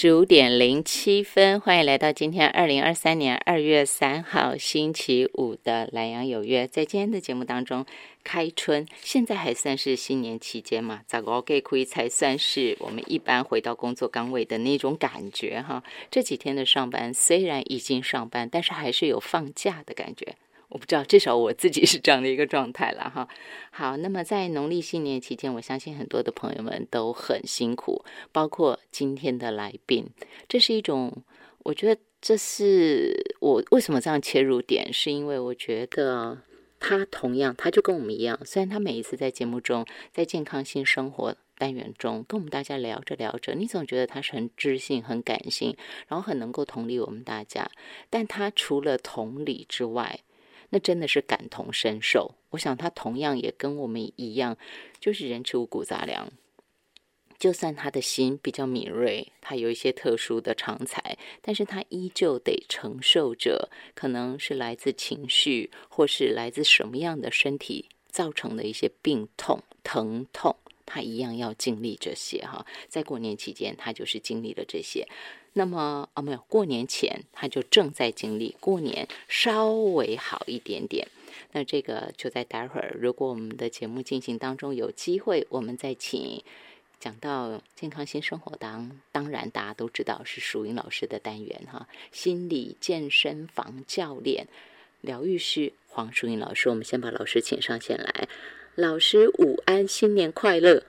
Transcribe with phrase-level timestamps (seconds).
[0.00, 6.68] 十五点零七分，欢迎来到今天二零二三年二月三号星期五的蓝阳有约。
[6.68, 7.84] 在今天的节目当中，
[8.22, 11.00] 开春现在还算是新年期间嘛？
[11.08, 15.82] 咋个给可以才算是我们一般回到工作岗位的那种感觉哈？
[16.12, 20.36] 这几天的上班虽然已经上班，但是还是有放假的感觉。
[20.68, 23.28] 我不知道，至少我自己是这样的一个状态了哈。
[23.70, 30.06] 好，那么在农历新年期间，我相信很多的朋友们都很辛苦，包括今天的来宾。
[30.46, 31.24] 这是一种，
[31.60, 36.38] 我觉得这是我为什么这样切入点，是因为我觉得
[36.78, 45.74] 他同样，他就跟我们一样，虽然他每一次在节目中，在健康性生活单元中跟我们大家聊着聊着，你总觉得他是很知性、很感性，
[46.08, 47.70] 然后很能够同理我们大家。
[48.10, 50.20] 但他除了同理之外，
[50.70, 52.34] 那真的是感同身受。
[52.50, 54.56] 我想他同样也跟我们一样，
[55.00, 56.30] 就是人吃五谷杂粮。
[57.38, 70.56] 就算他的心比较敏锐，他有一些特殊的长才，但是他依旧得承受着可能是来自情绪，或是来自什么样的身体造成的一些病痛、疼痛。
[70.84, 72.66] 他一样要经历这些哈。
[72.88, 75.06] 在过年期间，他就是经历了这些。
[75.52, 81.08] 那么啊，没有过年前他就正在经历，过年稍微好一点点。
[81.52, 86.42] 那这个就在待会儿，如果我们的节目进行当中有机会，我们再请
[87.00, 94.46] 讲到健康新生活当，当然大家都知道是淑英老师的单元哈，心理健身房教练、
[95.00, 98.28] 疗愈师黄淑英老师，我们先把老师请上线来。
[98.74, 100.84] 老师午安，新年快乐。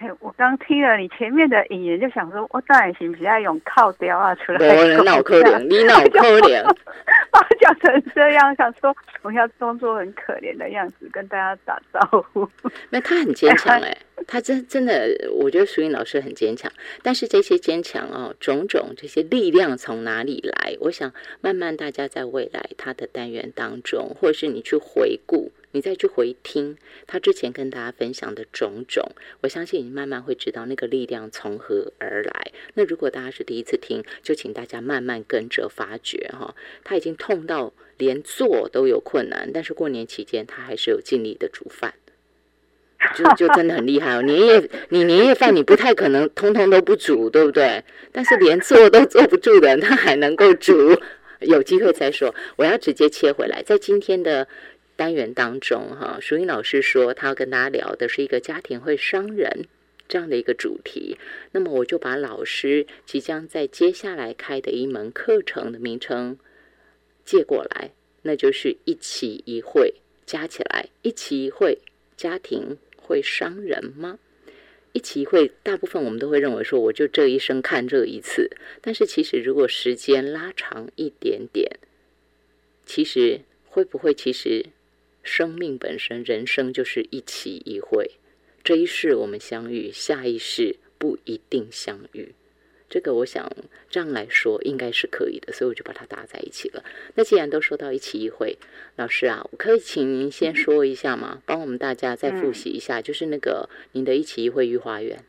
[0.00, 3.26] 哎，我刚听了你前面的引言，就想说，我当然行不行？
[3.26, 4.68] 要用靠雕啊出来。
[4.68, 6.62] 我脑壳怜，你脑壳怜，
[7.32, 12.48] 把我讲成这样，想说我要装作很可怜的样子跟大家打招呼。
[12.90, 16.70] 那他很坚强哎， 他真真的，我觉得淑英老师很坚强。
[17.02, 20.76] 但是这些坚强哦，种种这些力量从哪里来？
[20.78, 25.50] 我想慢慢大家在未来他的单元当中，或是你去回顾。
[25.72, 29.04] 你再去回听他之前跟大家分享的种种，
[29.42, 32.52] 我相信你慢慢会知道那个力量从何而来。
[32.74, 36.54] 那如果大家是第一次听，就请大家慢慢跟着发掘哈。
[36.84, 41.92] 他已经痛到连做都有困难，但是过年期间他还是有尽力的煮饭，
[43.14, 44.22] 就就真的很厉害哦。
[44.22, 47.84] 年夜你年夜饭你不太可能通通都不煮，对不对？
[48.10, 50.98] 但是连做都坐不住的，他还能够煮。
[51.40, 54.48] 有机会再说，我要直接切回来，在今天的。
[54.98, 59.68] 单元当中，哈，淑英老师说，他要跟大家聊的是一个家庭会伤人
[60.08, 61.16] 这样的一个主题。
[61.52, 66.36] 那么，我就把老师即将在接下来开的一门课程的名称
[67.24, 67.92] 借过来，
[68.22, 69.94] 那就是一期一会
[70.26, 71.78] 加起来，一期一会
[72.16, 74.18] 家庭会伤人吗？
[74.92, 78.50] 一期一会，大部分我们都会认为说，我就这一生看这一次。
[78.80, 81.78] 但是，其实如果时间拉长一点点，
[82.84, 84.66] 其实会不会其实？
[85.28, 88.12] 生命本身，人生就是一期一会，
[88.64, 92.34] 这一世我们相遇，下一世不一定相遇。
[92.88, 93.46] 这个我想
[93.90, 96.82] 这样来说应该是可以的，所以我就把它搭在一起了。
[97.14, 98.56] 那既然都说到一期一会，
[98.96, 101.42] 老师啊，我可以请您先说一下吗？
[101.44, 105.22] 帮我们大家再复习一下，就是那个您的一期一会御花园。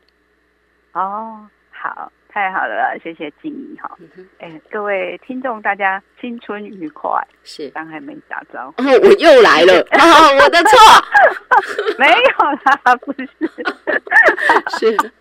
[0.94, 2.10] 哦，好。
[2.32, 3.90] 太好了，谢谢静怡哈。
[4.38, 7.10] 哎，各位听众，大家新春愉快。
[7.42, 8.82] 是，刚还没打招呼。
[8.82, 9.74] 哦，我又来了，
[10.40, 10.78] 我的错。
[11.98, 12.12] 没有
[12.62, 13.28] 啦，不是。
[14.78, 15.12] 是。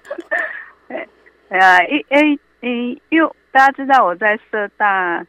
[0.89, 1.07] 哎，
[1.49, 5.25] 哎呀，因因因，因为大家知道我在社大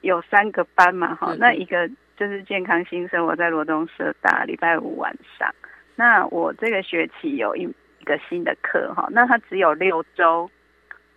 [0.00, 5.48] 有三个班嘛，哈，那一个就是健康新生，我在罗东社大，礼拜五晚上。
[5.94, 10.50] 那我这个学期有一一个新的课哈，那它只有六周。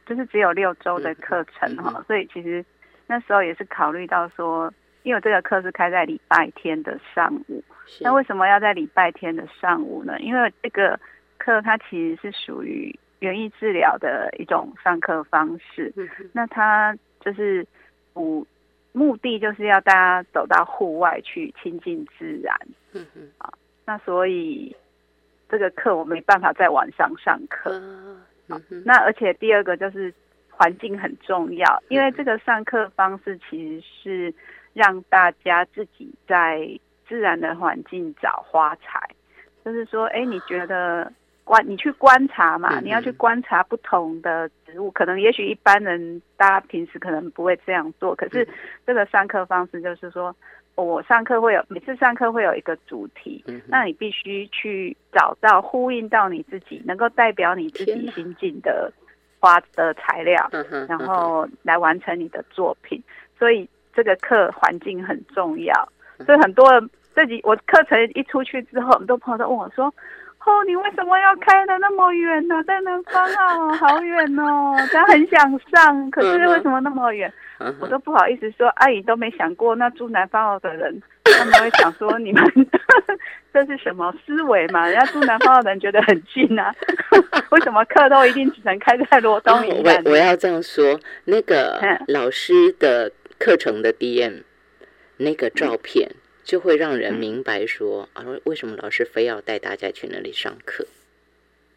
[0.05, 2.63] 就是只有六周的课程哈，所以其实
[3.07, 4.71] 那时候也是考虑到说，
[5.03, 7.63] 因为这个课是开在礼拜天的上午，
[8.01, 10.19] 那为什么要在礼拜天的上午呢？
[10.19, 10.99] 因为这个
[11.37, 15.93] 课它其实是属于园艺治疗的一种上课方式，
[16.33, 17.65] 那它就是
[18.13, 18.45] 目
[18.91, 22.55] 目的就是要大家走到户外去亲近自然，
[22.93, 23.51] 嗯嗯啊，
[23.85, 24.75] 那所以
[25.49, 27.71] 这个课我没办法在晚上上课。
[28.85, 30.13] 那而且第二个就是
[30.49, 34.33] 环境很重要，因为这个上课方式其实是
[34.73, 36.67] 让大家自己在
[37.07, 38.99] 自然的环境找花材，
[39.63, 41.11] 就是说，哎，你觉得
[41.43, 48.47] 观你去观察嘛，你要去观察不同的植物，可能也许一般人大家平时可能不会这样做，可是
[48.85, 50.35] 这个上课方式就是说。
[50.75, 58.91] 我上课会有每次上课会有一个主题，那你必须去找到呼应到你自己，能够代表你自己心境的
[59.39, 63.01] 花的材料，嗯，然后来完成你的作品。
[63.39, 65.73] 所以这个课环境很重要。
[66.25, 69.85] 所以很多人自己我课程一出去之后，很多朋友都问我说
[70.45, 72.61] ：“哦，你为什么要开的那么远呢？
[72.63, 74.75] 在南方啊，好远哦！
[74.91, 75.39] 他很想
[75.71, 77.31] 上，可是为什么那么远？”
[77.79, 82.43] 我都不好意思说，阿姨都没想过，那住南方澳的人， 他们会想说你们
[83.53, 84.85] 这是什么思维嘛？
[84.87, 86.75] 人家住南方澳的人觉得很近啊，
[87.51, 89.53] 为什么课都一定只能开在罗东？
[89.67, 94.43] 我我要这样说，那个老师的课程的 DM
[95.17, 96.11] 那个照片，
[96.43, 100.85] 就会让人明白说啊，为什么老师非要带大家去那里上课？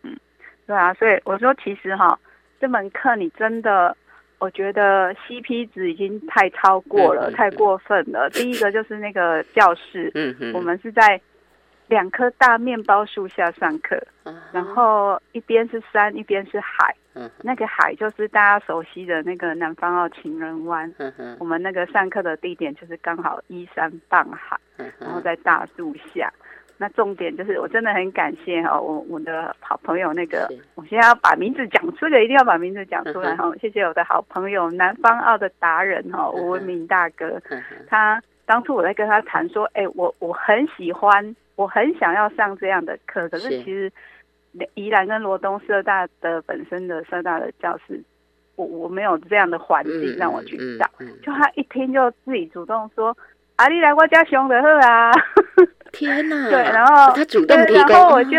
[0.03, 0.19] 嗯，
[0.67, 2.19] 对啊，所以我说其实哈，
[2.61, 3.97] 这门课你真的。
[4.39, 8.31] 我觉得 CP 值已经太超过了，太过分了。
[8.35, 11.21] 第一个就是那个教室，嗯我们是在
[11.89, 14.01] 两棵大面包树下上课，
[14.53, 24.59] 然后一边是山，一边是海，嗯，那个海就是大家熟悉的那个南方澳情人湾，嗯我们那个上课的地点就是刚好依山傍海，
[24.99, 26.33] 然后在大树下。
[26.81, 33.53] 那重点就是，我真的很感谢哈，我我的好朋友那个，我现在要把名字讲出来，一定要把名字讲出来哈。
[33.61, 37.43] 谢谢我的好朋友南方澳的达人哈，吴文明大哥，
[37.89, 43.91] 他当初我在跟他谈说，哎，我我很喜欢，我很想要上这样的课，可是其实
[44.75, 48.01] 宜兰跟罗东社大的本身的社大的教室，
[48.55, 50.89] 我我没有这样的环境让我去上，
[51.25, 53.17] 就他一听就自己主动说，
[53.57, 55.11] 啊，你来我家上的好啊。
[55.93, 56.49] 天呐！
[56.51, 58.31] 对，然后他主动提供，然后我就，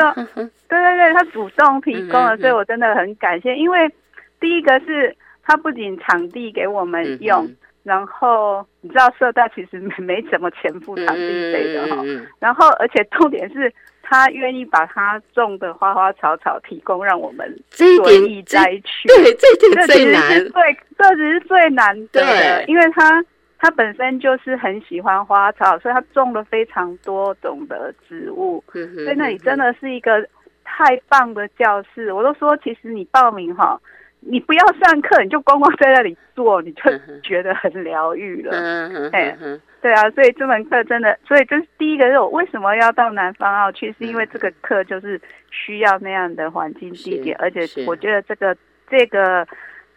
[0.67, 3.55] 对对对，他主动提供了，所以我真的很感谢。
[3.55, 3.91] 因为
[4.39, 7.49] 第一个是他不仅场地给我们用，
[7.83, 12.03] 然后你知道社大其实没没怎么钱付场地费的哈，
[12.39, 17.87] 然后而且重点是他愿意把他种的花花草草提供让我们随
[18.27, 23.23] 意摘取，对，这点最难，最这只是最难的，因为他。
[23.61, 28.63] 他本身就是很喜欢花草，所以他种了非常多种的植物。
[28.71, 30.25] 所以那里真的是一个
[30.63, 32.13] 太棒的教室。
[32.13, 33.77] 我都说，其实你报名哈，
[34.21, 36.83] 你不要上课，你就光光在那里做，你就
[37.21, 39.09] 觉得很疗愈了。
[39.11, 39.37] 哎，
[39.81, 42.09] 对啊，所以这门课真的，所以这是第一个。
[42.09, 43.93] 是我为什么要到南方澳去？
[43.99, 45.19] 是因为这个课就是
[45.51, 48.55] 需要那样的环境地点，而且我觉得这个
[48.89, 49.45] 这个。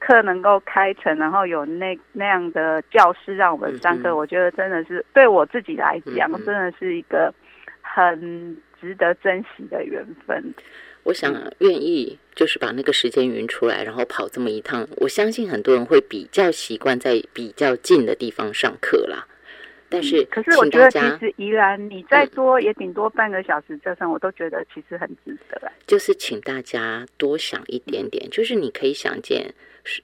[0.04, 7.32] 课能够开成，然后有那那样的教室让我们上课，我觉得真的是对我自己来讲，真的是一个
[7.80, 10.52] 很值得珍惜的缘分。
[11.04, 14.86] 我想愿意就是把那个时间匀出来，然后跑这么一趟。
[14.98, 19.26] 我相信很多人会比较习惯在比较近的地方上课啦。
[19.92, 25.70] 但是，可是我觉得其实宜兰你再多也顶多半个小时车程，我都觉得其实很值得。
[25.86, 29.54] 就是请大家多想一点点，就是你可以想见。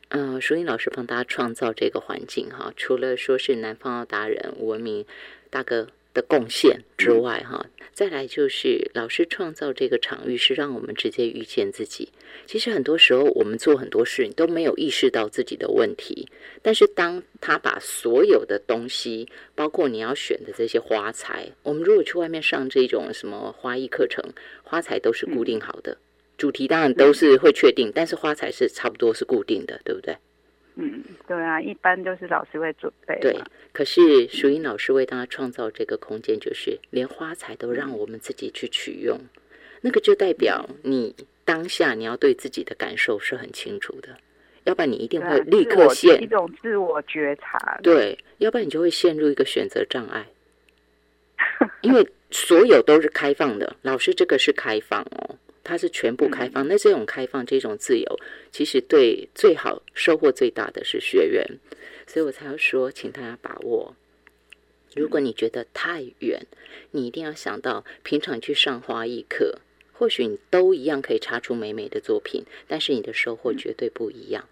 [0.09, 5.07] 嗯，淑英老师帮大家创造这个环境哈，除了说是南方达人吴文明
[5.51, 5.87] 大哥
[6.19, 12.09] 的贡献之外哈，再来就是老师创造这个场域是让我们直接遇见自己。
[12.45, 16.29] 其实很多时候我们做很多事，你都没有意识到自己的问题，
[16.61, 24.25] 但是当他把所有的东西，包括你要选的这些花材，我们如果去外面上这种什么花艺课程，
[24.65, 25.97] 花材都是固定好的。
[26.37, 30.17] 主题当然都是会确定，但是花材是差不多是固定的，对不对？
[30.81, 33.19] 嗯，对啊，一般都是老师会准备。
[33.21, 33.37] 对，
[33.73, 39.19] 可是淑英老师为大家创造这个空间，就是连花材都让我们自己去取用，
[39.81, 44.19] 那个就代表你当下你要对自己的感受是很清楚的，
[44.63, 47.81] 要不然你一定会立刻陷一种自我觉察。
[47.83, 50.29] 对，要不然你就会陷入一个选择障碍，
[51.81, 55.35] 因为所有都是开放的，老师这个是开放哦。
[55.69, 58.19] 它是全部开放，那这种开放、这种自由，
[58.51, 61.45] 其实对最好收获最大的是学员，
[62.07, 63.95] 所以我才要说，请大家把握。
[64.97, 66.47] 如果你觉得太远，
[66.93, 69.59] 你一定要想到，平常去上花艺课，
[69.93, 74.43] 或许你都一样可以插出美美的作品，但是你的收获绝对不一样。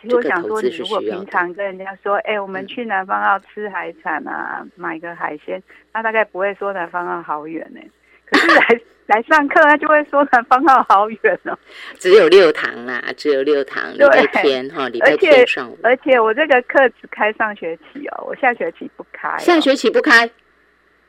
[0.00, 5.62] 其实我想说，你如果平常跟人家说，哎，我们去南方要吃海产啊，买个海鲜，
[5.92, 7.80] 那大概不会说南方要好远呢。
[8.24, 8.80] 可是来。
[9.06, 11.58] 来上课，他就会说南方号好远哦。
[11.98, 15.78] 只有六堂啦，只有六堂，礼拜天哈，礼拜天上午。
[15.82, 19.36] 而且我这个课只开上学期哦，我下学期不开。
[19.38, 20.30] 下学期不开？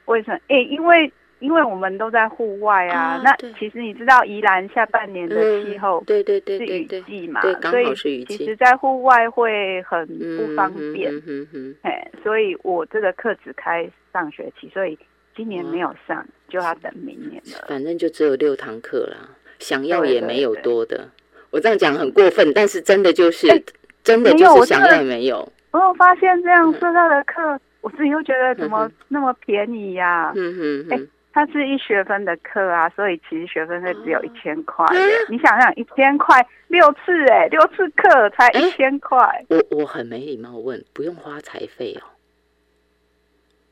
[0.06, 0.38] 为什么？
[0.50, 3.22] 哎，因为因为我们都在户外啊。
[3.24, 11.12] 那其实你知道宜兰下半年的气候，对对对，是雨季嘛，所以其实，在户外会很不方便。
[11.26, 14.98] 嗯哼，哎，所以我这个课只开上学期，所以。
[15.38, 17.66] 今年没有上，就要等明年了。
[17.68, 21.10] 反正就只有六堂课啦，想要也没有多的。
[21.52, 23.62] 我这样讲很过分，但是真的就是哎
[24.04, 34.86] 真的就是想要没有，我有发现这嗯样社大的课，我自己又觉得怎么那么便宜呀、嗯哼哎哼，它是一学分的课啊，所以其实学分费只有一千块。
[35.30, 38.60] 你想想，一千块六次哎，六次课才哎？
[38.60, 39.18] 一千块，
[39.50, 42.04] 我我很没礼貌问，不用花财费哦，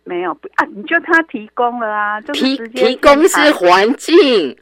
[0.03, 4.57] 没有不啊，你就他提供了啊，就是提直接提供是环境，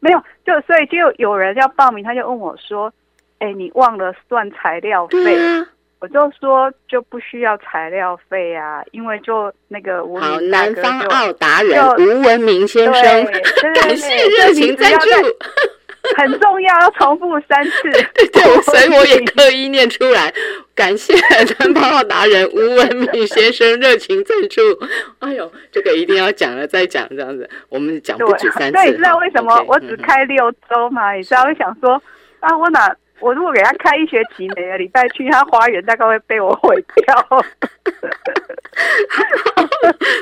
[0.00, 2.92] 没有，就所以就有人要报名，他就问我说
[3.40, 5.66] ：“哎，你忘了算材料费？”啊，
[5.98, 13.24] 我就说就不需要材料费啊，因为就那个吴南方就澳达人吴文明先生，
[13.74, 15.08] 感谢热情赞助。
[16.16, 17.90] 很重要，要重复三次。
[18.32, 20.32] 对，所以我也刻意念出来。
[20.74, 24.60] 感谢三八号达人吴文敏先生热情赞助。
[25.20, 28.72] 哎呦，这个一定要讲了再讲，这样子我们讲不止三次。
[28.72, 31.12] 对，你知道为什么我只嗯开六周吗？
[31.12, 32.02] 你知道，我想说
[32.40, 37.44] 啊，我哪我如果给他开一学期，每个礼拜去他花园，大概会被我毁掉。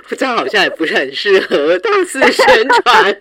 [0.17, 3.21] 这样好像也不是很适合大肆宣传。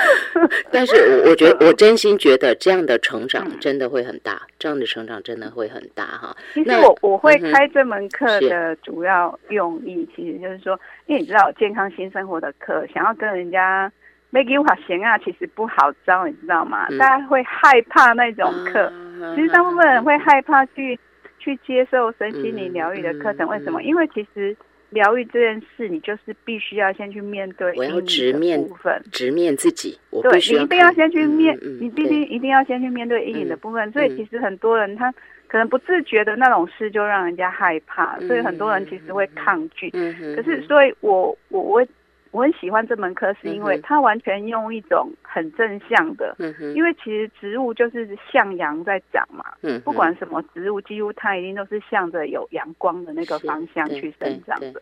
[0.70, 6.34] 但是我我觉得，我真心觉得这样的成长真的会很大，这样的成长真的会很大哈。
[6.54, 13.90] 其实我我会开这门课的主要用意，其实就是说，因为你知道健康新生活的课，想要跟人家
[14.30, 16.86] make you 好闲啊，其实不好招，你知道吗？
[16.90, 16.98] 嗯。
[16.98, 18.84] 大家会害怕那种课，
[19.22, 20.98] 啊其实大部分人会害怕去
[21.38, 23.80] 去接受身心灵疗愈的课程，嗯为什么？
[23.80, 24.56] 嗯因为其实
[24.92, 29.02] 疗愈这件事，你就是必须要先去面对我要阴影的直面部分。
[29.10, 33.90] 直面自己，我对你一定要先去面，嗯嗯你必对须一定要先去面对阴影的嗯部分。
[33.92, 35.12] 所以嗯其实很多人他
[35.48, 39.90] 可能不自觉的那种事就让人家害怕，所以很多人其实会抗拒。
[39.90, 41.86] 可是，所以我我我
[42.32, 54.80] 我很喜欢这门课，是因为它完全用一种很正向的，嗯，因为其实植物就是向阳在长嘛，嗯不管什么植物，几乎它一定都是向着有阳光的那个方向去生长对的。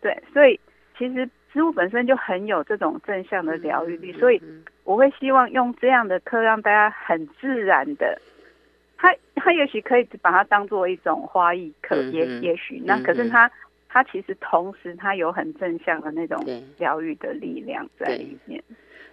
[0.00, 0.60] 对，所以
[0.98, 8.20] 其实植物本身就很有这种正向的疗愈力，所以嗯我会希望用这样的课让大家很自然的。
[8.98, 13.50] 它它也许可以把它当做一种花艺课，也也许那可是它
[13.92, 18.62] 它其实同时它有很正向的那种对疗愈的力量在里面。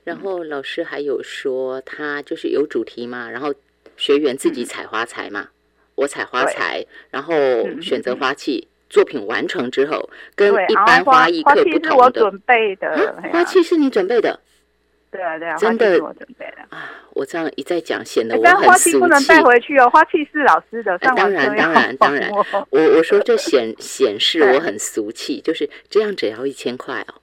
[0.05, 3.53] 然后老师还有说，他就是有主题嘛，然后
[3.97, 5.49] 学员自己采花材嘛，
[5.95, 11.95] 我采花材，然后嗯选择花器，作品完成之后，跟，一般花艺课不同的。
[11.97, 14.39] 我准备的，啊嘿啊花器是你准备的
[15.11, 16.57] 对啊对啊，真的我准备的。
[16.69, 16.91] 啊！
[17.13, 18.99] 我这样一再讲，显得哎我很但花器俗气。
[18.99, 27.15] 不能带回去哦，花器是老师的，上当然当然当然我我我说这显 显示我很俗气，就是这样，只要一千块哦，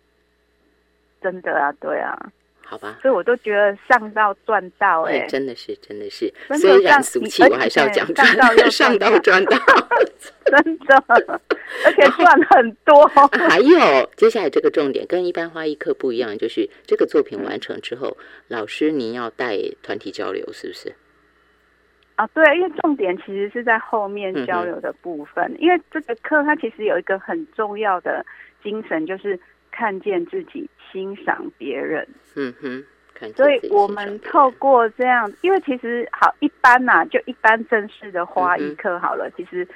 [1.23, 2.31] 真的啊，对啊，
[2.69, 2.99] 好吧？
[3.01, 9.57] 所以我都觉得上到赚到哎、哎，真的是，真的是，虽然俗气，我还是要且讲赚到又，上到赚赚到。
[10.47, 11.05] 真的，
[11.85, 13.07] 而且赚很多。
[13.49, 18.17] 还有接下来这个重点跟一般花艺课不一样，就是这个作品完成之后，
[18.49, 20.95] 老师您要带团体交流，是不是？
[22.15, 25.55] 啊，对，因为重点其实是在后面交流的部分。
[25.59, 28.25] 因为这个课它其实有一个很重要的
[28.63, 29.39] 精神，就是
[29.77, 32.09] 看见自己，欣赏别人。
[32.35, 32.85] 嗯哼，
[33.35, 39.67] 所以我们透过这样，因为其实好一般呐、就一般正式的花艺课好了，其实。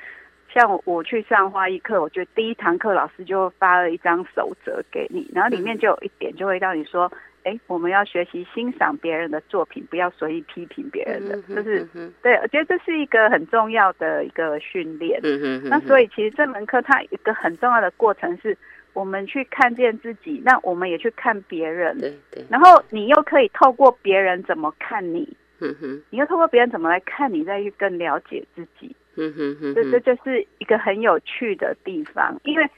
[0.52, 7.09] 像我去上花艺课，我觉得第一堂课老师就发了一张守则给你，然后里面就有一点就会让你说，
[7.45, 15.21] 哎，我们要学习欣赏别人的作品，不要随意批评别人的，嗯就是嗯对，我觉得这是一个很重要的一个训练。
[15.23, 18.59] 嗯哼，那所以以其实这门课它一个很重要的过程是，
[18.92, 25.28] 我们去看见自己，那我们也去看别人，对对，然后你又可以透过别人怎么看你，
[25.61, 26.02] 嗯哼。
[26.11, 28.94] 你又透过别人怎么来看你，再去更了解自己。
[29.16, 29.75] 嗯哼哼。
[29.75, 32.68] 这这，就是一个很有趣的地方，因为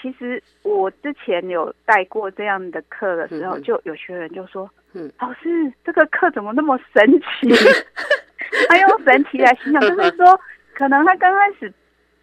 [0.00, 5.10] 其实我之前有带过这样的课的时候，嗯就有学员就说：“嗯。
[5.18, 7.48] 老师，这个课怎么那么神奇？”
[8.68, 10.38] 他用神奇来形容， 就是说，
[10.74, 11.72] 可能他刚开始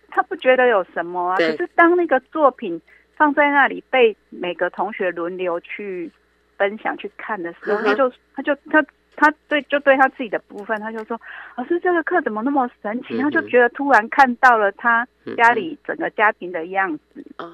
[0.09, 1.51] 他不觉得有什么啊，对。
[1.51, 2.79] 可是当那个作品
[3.19, 6.09] 放在那里被每个同学轮流去
[6.57, 8.81] 分享去看的时候，他就他就他
[9.17, 11.19] 他对就对他自己的部分，他就说
[11.57, 17.25] ：“老师，这个课怎么那么神奇？”他就觉得突然看到了他嗯家里整个家庭的样子。
[17.37, 17.51] 哦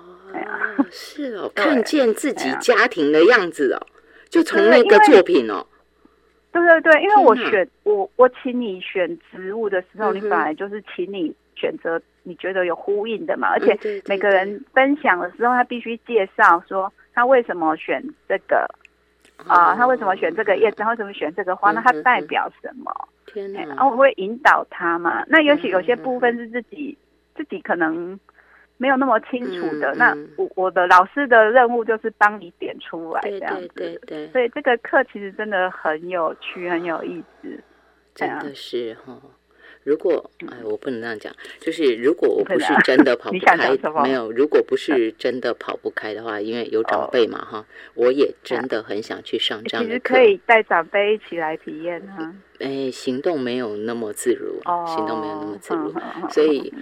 [0.92, 3.82] 是哦，看见自己家庭的样子哦，
[4.30, 5.66] 就从那个作品哦，
[6.52, 18.68] 对对对，因为我选我我请你选植物的时候，你本来就是请你选择你觉得有呼应的嘛，而嗯且每个人分享的时候，他必须介绍说他为什么选这个，
[19.48, 20.78] 啊，他为什么选这个叶子？
[20.78, 21.72] 他为什么选这个花？
[21.72, 22.92] 那它代表什么？
[23.26, 23.64] 天哪！
[23.66, 25.24] 然后我会引导他嘛。
[25.28, 26.98] 那尤其有些部分是自己
[27.36, 28.20] 自己可能
[28.78, 33.68] 没有那么清楚的，那我我的老师的任务就是帮你点出来这样子。
[33.76, 34.28] 对对对。
[34.30, 37.60] 所以这个课其实真的很有趣，很有意思。
[38.14, 39.18] 真的是哈。
[39.86, 43.56] 如果哎，我不能这样讲，就是如果我不是真的 跑不开，
[44.04, 50.16] 没有，如果不是 真的跑不开的话，因为有长辈嘛哈，我也真的很想去上这样的课。
[50.16, 52.34] 可以带长辈一起来体验哈。
[52.60, 55.94] 哎，行动没有那么自如，行动没有那么自如，
[56.32, 56.74] 所以。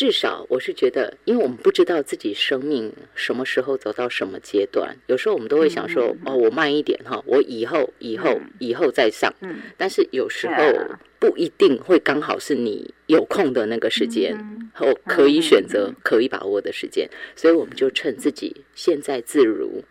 [0.00, 9.30] 至少我是觉得，因为我们不知道自己生命什么时候走到什么阶段，有时候我们都会想说：“哦，我慢一点哈，我以后、以后、以后再上。”
[9.76, 10.54] 但是有时候
[11.18, 14.34] 不一定会刚好是你有空的那个时间，
[14.72, 19.84] 或可以选择、可以把握的时间，所以我们就趁自己现在自如，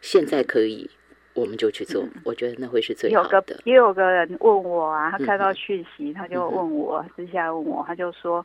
[0.00, 0.90] 现在可以，
[1.34, 2.04] 我们就去做。
[2.24, 3.60] 我觉得那会是最好的。
[3.62, 8.44] 也有个人问我啊，他看到讯息，他就问我私下问我，他就说。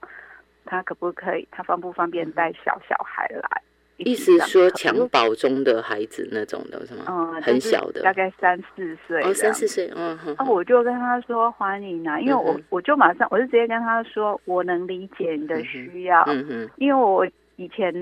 [0.65, 1.47] 他可不可以？
[1.51, 3.61] 他方不方便带小小孩来？
[3.97, 7.05] 意思说襁褓中的孩子那种的是吗？
[7.07, 9.21] 嗯，很小的，大概三四岁。
[9.21, 10.33] 哦，三四岁，嗯哼。
[10.39, 16.23] 啊，我就跟他说欢迎啊，因为我我就马上，我就直接跟他说，我能理解你的需要。
[16.23, 16.69] 嗯哼。
[16.77, 17.23] 因为我
[17.57, 17.93] 以前，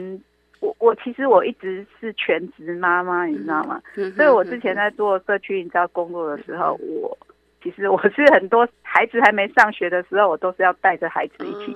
[0.61, 3.81] 我我其实我一直是全职妈妈，你知道吗？
[3.97, 7.17] 嗯所以我之前在做社区营造工作的时候，我
[7.61, 11.75] 其实我是很多孩子还没上学的时候，我都是要带着孩子一起。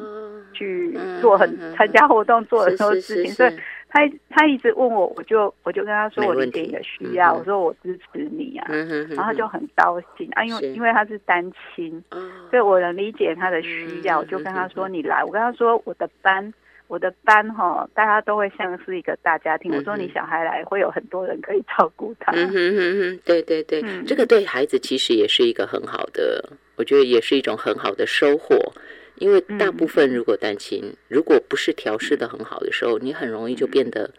[0.56, 3.58] 去做很参加活动，做很多事情，所以
[3.90, 8.68] 他他一直问我，我就我就跟他说我理解你的需要，我说我支持你啊，
[9.10, 11.44] 然后他就很高兴啊，因为因为他是单
[11.76, 12.04] 亲，
[12.52, 16.54] 所以我能理解他的需要，我就跟他说你来，我跟他说我的班
[16.88, 28.74] 我的班哈，大家都会像是一个大家庭，我说你小孩来会有很多人可以照顾他，嗯哼哼哼，对对对，这个对孩子其实也是一个很好的，我觉得也是一种很好的收获。
[29.16, 34.10] 因为大部分如果单亲，如果不是调试的很好的时候，你很容易就变得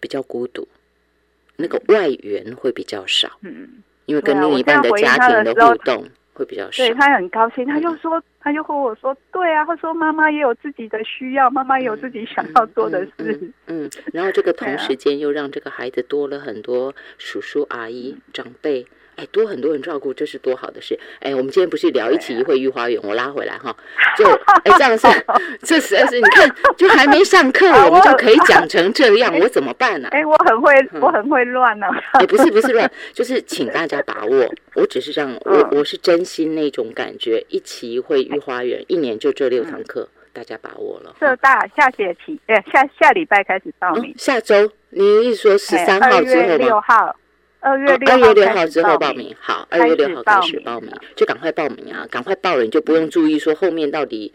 [0.00, 0.66] 比较孤独，
[1.56, 3.38] 那个外援会比较少。
[3.42, 3.68] 嗯，
[4.06, 6.84] 因为跟另一半的家庭的互动会比较少。
[6.84, 13.52] 对他很高兴，他就说，他就和我说，对啊，他说妈妈也有自己的需要，妈妈也有自己想要做的事。
[13.66, 18.86] 嗯，然后这个同时间又让这个孩子多了很多叔叔阿姨长辈。
[19.18, 20.96] 哎，多很多人照顾，这是多好的事！
[21.18, 23.76] 哎，我们今天不是聊一起一会御花园，我拉回来哈，
[24.16, 24.24] 就
[24.62, 25.08] 哎这样是，
[25.60, 30.08] 这实在是你看，就还没上课，我们就可以讲 成这样，我怎么办呢？
[30.12, 31.88] 哎，我很会，我很会乱呢。
[32.14, 41.16] 哎，不是不是乱，就是请大家把握，我只是这样，我我是真心那种感觉，一起一会御花园，一年就这六堂课，大家把握了。
[41.18, 47.14] 浙大下学期，哎，下下礼拜开始报名，下周，你意思说十三号之后吗？
[47.68, 52.06] 二月二月六号之后报名，好，二月六号开始报名，就赶快报名啊！
[52.10, 54.32] 赶快报了，你就不用注意说后面到底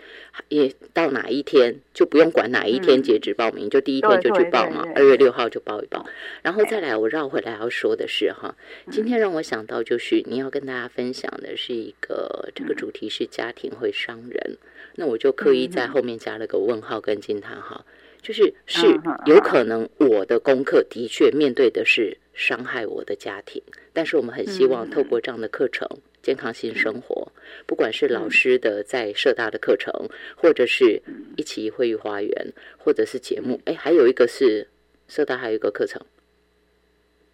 [0.49, 4.85] 也到哪一天，就不用管哪一天截止报名，就第一天就去报嘛。
[4.93, 6.05] 二月六号就报一报，
[6.43, 8.53] 然后再来，我绕回来要说的是哈，
[8.91, 14.57] 今天让我想到就是你要跟大家分享的是一个这个主题是家庭会伤人，
[14.93, 17.83] 那我就刻意在后面加了个问号跟惊叹号。
[18.23, 18.87] 就是是
[19.25, 25.85] 有可能，我的功课的确面对的是伤害我的家庭，但是我们很希望透过这样的课程，
[26.21, 27.29] 健康性生活，
[27.67, 29.93] 不管是老师的在社大的课程，
[30.37, 31.01] 或者是
[31.35, 34.69] 一起会育花园，或者是节目，哎，还有一个是
[35.09, 36.01] 社大还有一个课程，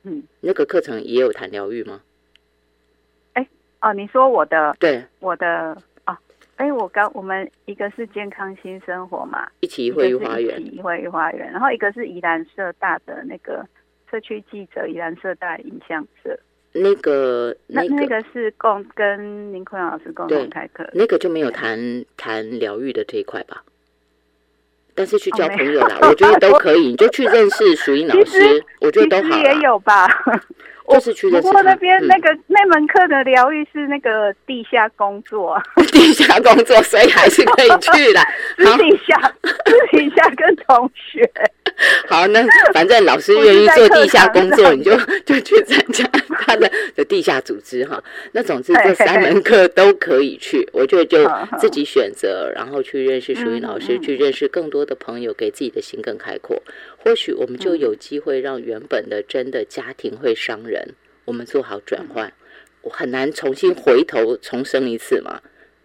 [0.01, 2.01] 嗯，那个课程也有谈疗愈吗？
[3.33, 3.47] 哎，
[3.81, 5.77] 哦，你说我的，对，我的。
[6.59, 13.65] 哎，我刚我们一个是健康新生活嘛，一起一会花园，一会花园，然后一个是宜兰社大的那个
[14.11, 16.37] 社区记者，宜兰社大影像社，
[16.73, 21.79] 那个那那个是共跟林坤老师共同开课，那个就没有谈
[22.17, 23.63] 谈疗愈的这一块吧，
[24.99, 30.05] 但是去交朋友啦， 我觉得都可以，你就去认识淑英老师，我觉得都好，也有吧。
[30.89, 31.39] 就是去的。
[31.41, 35.57] 不过那边那个那门课的疗愈是那个地下工作，
[35.93, 38.19] 地下工作，所以还是可以去的。
[38.57, 41.31] 私底下，私底下跟同学。
[42.07, 46.03] 好，那反正老师愿意做地下工作，你就 就去参加
[46.41, 48.03] 他的的地下组织哈。
[48.33, 56.61] 那总之这三门课都可以去，我觉得就自己选择，然后去认识淑英老师，去认识更多的朋友，给自己的心更开阔。
[56.97, 62.33] 或许我们就有机会让原本的真的家庭会伤人，我们做好转换，
[62.81, 65.39] 我很难重新回头重生一次嘛。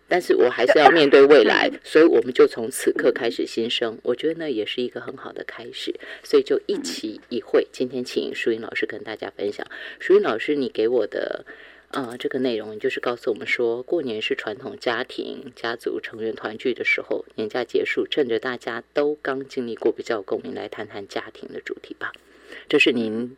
[0.07, 3.99] 但是我还是要面对未来，所以我们就从此刻开始新生。
[4.03, 7.67] 我觉得那也是一个很好的开始，所以就一期一会。
[7.73, 9.67] 今天请淑英老师跟大家分享。
[9.99, 11.47] 淑英老师，你给我的
[11.91, 22.13] 呃这个内容，就是告诉我们说过年是传统家庭家族成员团聚的时候，年假结束，趁着大家都刚经历过比较共鸣，来谈谈家庭的主题吧。
[22.69, 23.37] 这是您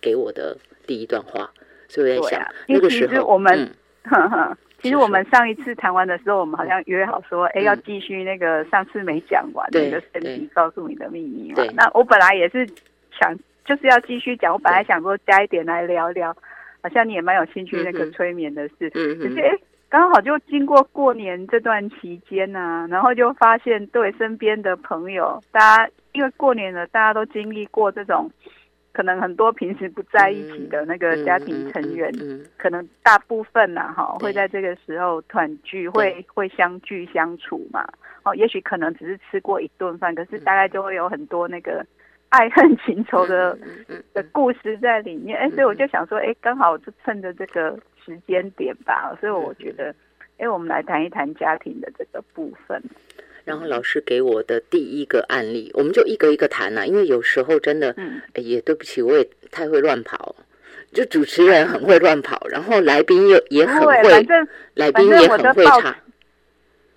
[0.00, 1.52] 给我的第一段话，
[1.88, 3.74] 所以我在想那个时候我们。
[4.82, 11.62] 其实我们上一次谈完的时候，我们好像约好说，哎，要继续那个上次没讲完那个身体告诉你的秘密嘛。
[11.74, 12.66] 那我本来也是
[13.18, 16.34] 想就是要继续讲，我本来想说加一点来聊聊，
[16.82, 18.90] 好像你也蛮有兴趣那个催眠的事。
[18.90, 19.50] 可是哎，
[19.88, 28.30] 刚好就经过过年这段期间呢，然后就发现对身边的朋友，大家因为过年了，大家都经历过这种。
[28.92, 32.12] 可能很多平时不在一起的那个家庭成员，
[32.56, 37.86] 可能大部分呐哈会在这个时候团聚，会会相聚相处嘛。
[38.24, 41.86] 哦，也许可能只是吃过一顿饭，可是大概就会有很多那个
[42.28, 43.56] 爱恨情仇的
[44.12, 45.38] 的故事在里面。
[45.38, 49.94] 哎，所以我就想说，哎，刚好就趁着这个时间点吧，所以我觉得，
[50.38, 52.82] 哎，我们来谈一谈家庭的这个部分。
[53.44, 57.94] 然后老师给我的第一个案例，我们就一个一个谈了，因为有时候真的，
[58.34, 60.36] 也对不起，我也太会乱跑，
[60.92, 63.94] 就主持人很会乱跑，然后来宾又也很会，
[64.74, 65.94] 来宾也很会唱。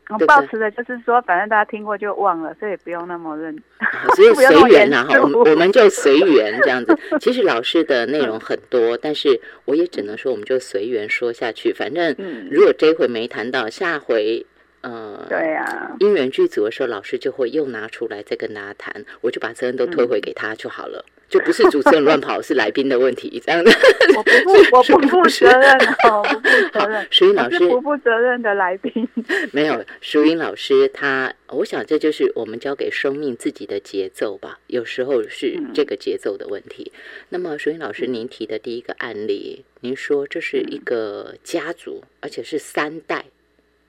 [0.09, 3.57] 我保持的就是说，反正大家听过就忘了，所以不用那么认，
[4.15, 6.95] 所以随缘呐哈，我们我们就随缘这样子。
[7.21, 11.71] 其实老师的内容很多，但是我也只能说，我们就随缘说下去。
[11.71, 12.13] 反正
[12.51, 14.45] 如果这回没谈到，下回。
[14.83, 23.71] 呃，对呀，因缘剧组的时候，老师就会又拿出来再跟大家谈，我就把责任都推回给他就好了，就不是主持人乱跑，是来宾的问题，这样的。
[24.15, 25.71] 我不负，我不负责任
[26.09, 27.07] 哦，不负责任。
[27.09, 29.07] 淑英 老师不负责任的来宾。
[29.53, 36.91] 没有，淑英老师他，我想这就是我们交给生命自己的节奏吧，有时候是这个节奏的问题。
[37.29, 43.23] 那么，淑英老师，您提的第一个案例，您说这是一个家族，而且是三代。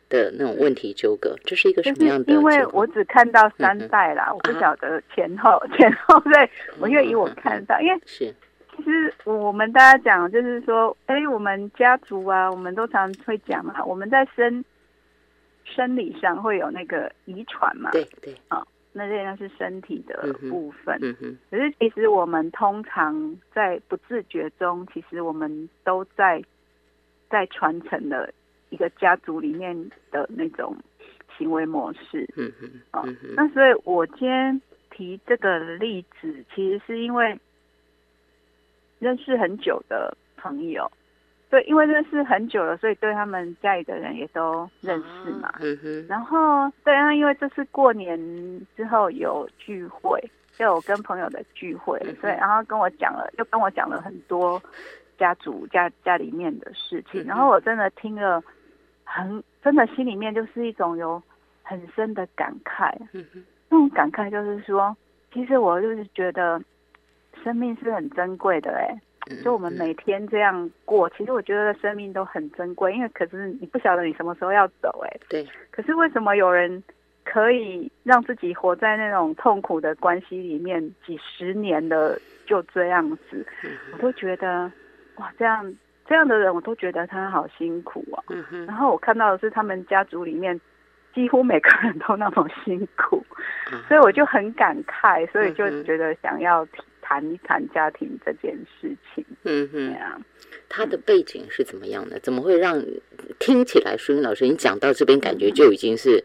[0.08, 2.32] 的那种问题纠葛，这是一个什么样的？
[2.32, 6.50] 因为我只看到三代啦，我不晓得前后 前后对。
[6.78, 8.34] 我因为以我看到，因为是
[8.76, 14.64] 其实我们大家讲就是说，哎，我们家族啊，我们都常会讲嘛，我们在生
[15.64, 20.98] 生理上会有那个遗传嘛，对对啊，那这样是身体的部分。
[21.02, 21.38] 嗯哼。
[21.50, 26.42] 可是其实我们通常在不自觉中，其实我们都在
[27.30, 28.32] 在传承的。
[28.74, 29.72] 一个家族里面
[30.10, 30.76] 的那种
[31.38, 33.04] 行为模式，嗯嗯，啊，
[33.36, 34.60] 那所以我今天
[34.90, 37.38] 提这个例子，其实是因为
[38.98, 40.90] 认识很久的朋友，
[41.50, 46.06] 对，因为认识很久了，所以对他们家里的人也都认识嘛，嗯哼。
[46.08, 48.18] 然后，对啊，因为这次过年
[48.76, 50.20] 之后有聚会，
[50.56, 54.60] 就有跟朋友的聚会，所以然后跟我讲了，又跟我讲了很多
[55.18, 58.42] 家族家家里面的事情，然后我真的听了。
[59.04, 61.22] 很真的，心里面就是一种有
[61.62, 62.92] 很深的感慨。
[63.12, 63.24] 嗯
[63.70, 64.96] 那种感慨就是说，
[65.32, 66.60] 其实我就是觉得
[67.42, 68.70] 生命是很珍贵的。
[68.72, 68.96] 哎，
[69.42, 72.94] 就我们每天这样过，其实我觉得生命都很珍贵。
[72.94, 75.04] 因为可是你不晓得你什么时候要走。
[75.04, 75.44] 哎，对。
[75.70, 76.80] 可是为什么有人
[77.24, 83.44] 可以让自己活在那种痛苦的关系里面几十年的就这样子？
[83.92, 84.70] 我都觉得
[85.16, 85.74] 哇，这样。
[86.06, 88.22] 这样的人，我都觉得他好辛苦啊。
[88.28, 88.66] 嗯哼。
[88.66, 90.60] 然后我看到的是，他们家族里面
[91.14, 93.24] 几乎每个人都那么辛苦，
[93.88, 96.66] 所以我就很感慨，所以就觉得想要
[97.00, 99.24] 谈一谈家庭这件事情。
[99.44, 99.92] 嗯哼。
[99.92, 100.20] 对啊。
[100.68, 102.18] 他的背景是怎么样的？
[102.20, 102.82] 怎么会让
[103.38, 106.22] 听起来，淑英老师，你讲到这边，感觉就已经是。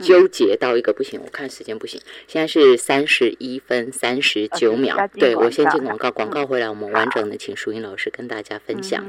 [0.00, 5.08] 纠结到一个不行，我看时间不行，现在是三十一分三十九秒。
[5.14, 9.04] 对我先进广告，广告回来，我们完整的请淑英老师跟大家分享。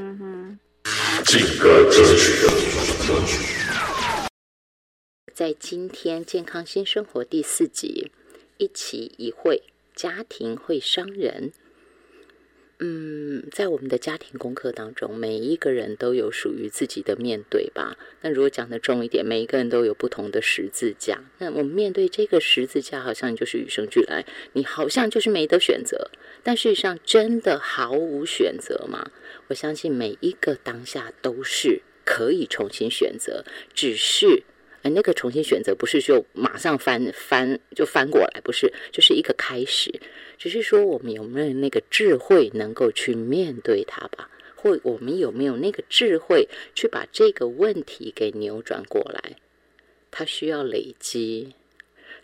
[5.33, 8.11] 在今天健康新生活第四集，
[8.57, 9.63] 一期一会，
[9.95, 11.53] 家庭会伤人。
[12.81, 17.97] 嗯，在我们的家庭功课当中，每一个人都有属于自己的面对吧。
[18.21, 21.21] 那如果讲的重一点，每一个人都有不同的十字架。
[21.39, 26.09] 那我们面对这个十字架，好像就是与生俱来，你好像就是没得选择。
[26.41, 29.11] 但事实上，真的毫无选择吗？
[29.47, 34.43] 我相信每一个当下都是可以重新选择，只是。
[34.81, 39.99] 哎，那个重新选择不是就马上翻翻就翻过来，不是，就是一个开始。
[40.37, 44.29] 只是说我们有没有那个智慧能够去面对它吧？
[44.55, 49.35] 或我们有没有那个智慧去把这个问题给扭转过来？
[50.11, 51.55] 它需要累积。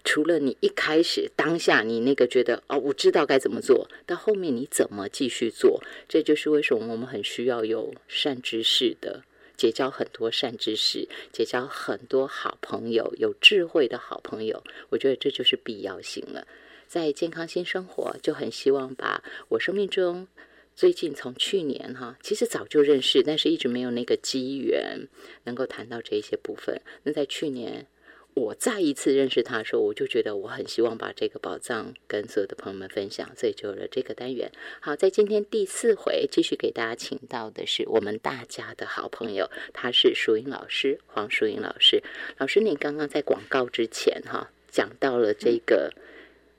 [0.04, 5.84] 除了你一开始当下你那个觉得哦，我知道该怎么做，到后面你怎么继续做？
[6.08, 9.24] 这就是为什么我们很需要有善知识的。
[9.58, 16.48] 结交很多善知识，结交很多好朋友，有智慧的好朋友，我觉得这就是必要性了。
[16.88, 20.28] 在健康新生活，就很希望把我生命中
[20.76, 25.08] 最近从去年哈，其实早就认识，但是一直没有那个机缘
[25.44, 26.82] 能够谈到这一些部分。
[27.04, 27.88] 那在去年。
[28.36, 34.52] 我再一次认识他的时候，我就觉得我很希望把这个宝藏跟所有的朋友们分享，所以就有了这个单元。
[34.82, 42.04] 好，在今天第四回继续给大家请到的是我们大家的好朋友，他是淑英老师，黄淑英老师。
[42.38, 45.93] 老师，你刚刚在广告之前哈讲到了这个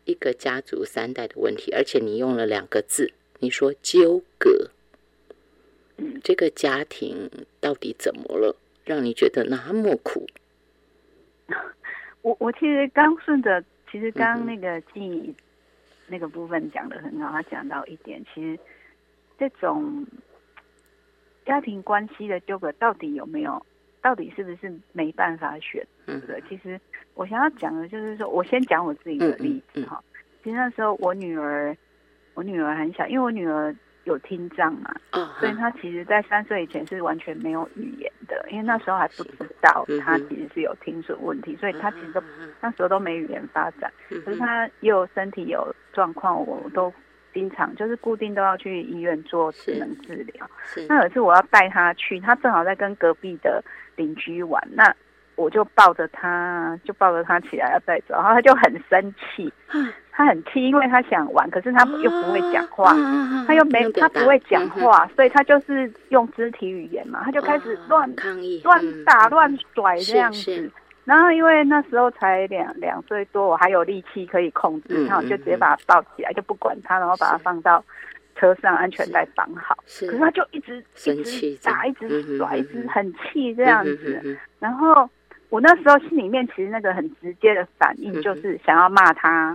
[0.06, 4.70] 一个家族三代的问题，而且你用了两个字，你说纠葛。
[6.24, 10.26] 这个家庭到底怎么了，让你觉得那么苦？
[12.22, 15.35] 我我其实刚顺着，其实刚那个记忆
[16.09, 18.59] 那个部分讲的很好，他讲到一点，其实
[19.38, 20.04] 这种
[21.44, 23.64] 家庭关系的纠葛到底有没有，
[24.02, 25.87] 到底是不是没办法选？
[26.06, 26.42] 对不对？
[26.48, 26.80] 其实
[27.14, 30.02] 我想要讲的就是说，我先讲我自己的例子哈。
[30.42, 31.76] 其实那时候我女儿，
[32.35, 33.74] 我女儿很小，因为我女儿。
[34.06, 34.94] 有听障嘛？
[35.38, 42.22] 所以他其实，在三岁以前是完全没有语言的，因为那时候还不知道他其实是有听损问题，所以他其实都
[42.60, 43.92] 那时候都没语言发展。
[44.08, 46.92] 可是他又身体有状况，我都
[47.34, 50.48] 经常就是固定都要去医院做智能治疗。
[50.88, 53.62] 那有一次我要带他去，他正好在跟隔壁的
[53.96, 54.94] 邻居玩，那
[55.37, 59.53] 我就抱着他，就抱着他起来要带走，然后他就很生气。
[60.18, 62.94] 他很气，因为他想玩，可是他又不会讲话，
[63.46, 70.72] 他又没他不会讲话，所以他就是用肢体语言嘛，他就开始乱抗议、乱打、乱甩这样子。
[71.05, 77.85] 然后因为那时候才两两岁多，我还有力气可以控制他，就直接把他抱起来，就不管他，然后把他放到
[78.37, 79.77] 车上，安全带绑好。
[79.85, 85.07] 可是他就一直一直打、一直甩、一直很气这样子，然后。
[85.48, 89.54] 我那时候心里面其实那个很直接的反应就是想要骂他，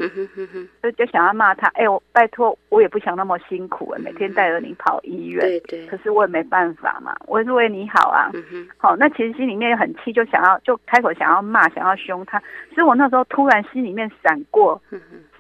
[0.81, 1.67] 就就想要骂他。
[1.69, 5.41] 哎，我拜托，我也不想那么辛苦每天带着你跑医院。
[5.41, 5.85] 对对。
[5.87, 8.31] 可是我也没办法嘛，我也是为你好啊。
[8.77, 12.39] 好，那其实心里面很气，就想要就开口想要骂，想要凶他。
[12.73, 14.81] 所以我那时候突然心里面闪过，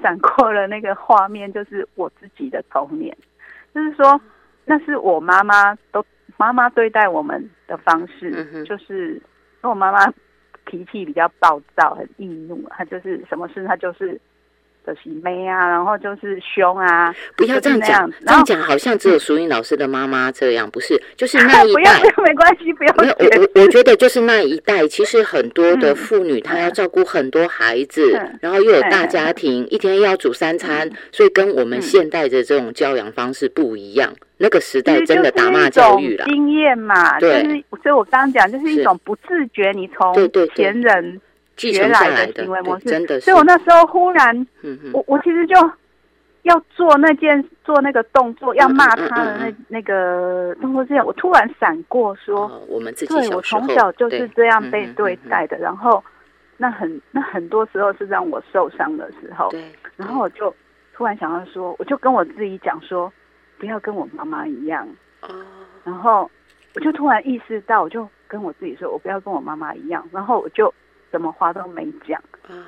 [0.01, 3.15] 闪过了那个画面，就是我自己的童年，
[3.73, 4.19] 就是说
[4.65, 9.21] 那是我妈妈都妈妈对待我们的方式，就是
[9.61, 10.11] 跟我妈妈。
[10.65, 14.19] 脾气比较暴躁，很易怒，他就是什么事他就是
[14.85, 17.13] 就是妹啊，然后就是凶啊。
[17.35, 20.99] 不要这样讲，这样讲好像只有淑英老师的妈妈这样，不是？
[21.15, 22.93] 就是那一 代没关系，不要。
[22.97, 34.13] 我我我觉得就是那一代，其实很多的妇女她要照顾很多孩子，然后又有大家庭，一天要煮三餐，所以跟我们现代的这种教养方式不一样。
[34.41, 40.11] 那个时代真的打骂教育了，经验嘛，就是，所以我刚刚讲，就是一种不自觉，你从
[40.55, 41.21] 前人
[41.55, 43.19] 学来的行为模式，真的。
[43.19, 44.47] 所以我那时候忽然，
[44.93, 45.55] 我我其实就
[46.41, 56.03] 要做那件做那个动作，要骂他的那那个动作之前，我突然闪过说，我们自己对我从小就是这样被对待的，然后
[56.57, 59.63] 那很那很多时候是让我受伤的时候，对，
[59.97, 60.51] 然后我就
[60.95, 63.11] 突然想到说，我就跟我自己讲说。
[63.61, 64.87] 不要跟我妈妈一样，
[65.83, 66.29] 然后
[66.73, 70.73] 我就突然意识到，我就跟我自己说，我不要跟我妈妈一样，然后我就
[71.11, 72.19] 什么话都没讲，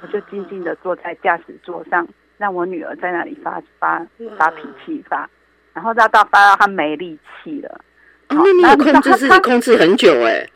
[0.03, 4.05] 我就静静的坐在驾驶座上，让我女儿在那里发发
[4.37, 5.27] 发脾气发，
[5.73, 7.81] 然后到到发到她没力气了。
[8.29, 10.47] 那你有控制自己控制很久哎？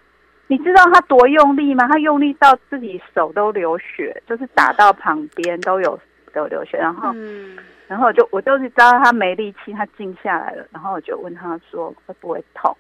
[0.46, 1.88] 你知道她多用力吗？
[1.88, 6.00] 她用力到自己手都流血，就是打到旁边都有
[6.32, 7.12] 都流血，然后。
[7.88, 10.68] 然后我就我就是知道他没力气，他静下来了。
[10.72, 12.76] 然后我就问他说会不会痛？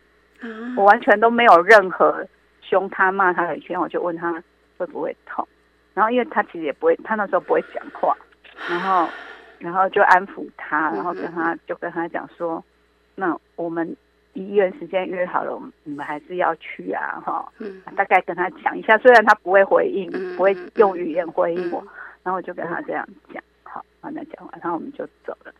[0.75, 2.25] 我完全都没有任何
[2.61, 4.31] 凶他骂他的一圈，我就问他
[4.77, 5.47] 会不会痛。
[5.93, 8.15] 然后因为他其实也不会，他那时候不会讲话。
[8.69, 9.07] 然后
[9.59, 12.63] 然后就安抚他，然后跟他就跟他讲说，
[13.15, 13.95] 那我们
[14.33, 17.51] 医院时间约好了，我们还是要去啊，哈。
[17.95, 21.81] 大概跟他讲一下，虽然他不会回应，不会用语言回应我，
[22.23, 23.41] 然后我就跟他这样讲。
[24.01, 25.53] 好，那讲完，然后我们就走了。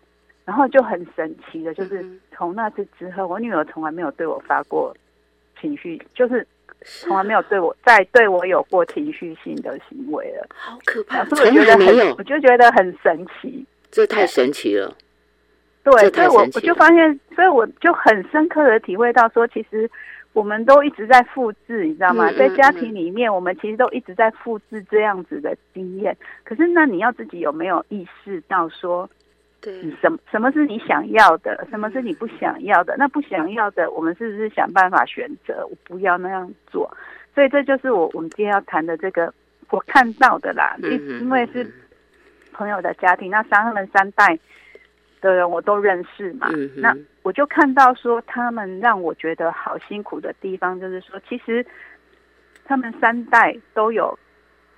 [0.45, 4.95] 然后就很神奇的，就是从那次之后，我女儿从来没有对我发过
[5.60, 6.47] 情绪，就是
[6.86, 10.47] 从来没有对我再对我有过情绪性的行为了。
[10.56, 11.19] 好可怕！
[11.19, 13.65] 我觉得没有，我就觉得很神奇。
[13.91, 14.95] 这太神奇了。
[15.84, 19.89] 对，所以我我就发现，所以我就很深刻的体会到说，其实
[20.38, 22.32] 我们都一直在复制，你知道吗？
[22.34, 26.15] 在家庭里面，我们其实都一直在复制这样子的经验。
[26.43, 29.10] 可是，那你要自己有没有意识到说，
[29.60, 32.95] 对，什么什么是你想要的，什么是你不想要的？
[33.00, 35.65] 那不想要的，我们是不是想办法选择？
[35.65, 36.88] 我不要那样做。
[37.34, 39.34] 所以，这就是我我们今天要谈的这个
[39.71, 40.78] 我看到的啦。
[40.84, 41.65] 因因为是
[42.54, 44.38] 朋友的家庭，那三他们三代。
[45.19, 46.95] 的人我都认识嘛，那
[47.28, 51.66] 我就看到说他们让我觉得好辛苦的地方，就是说其实
[52.63, 54.18] 他们三代都有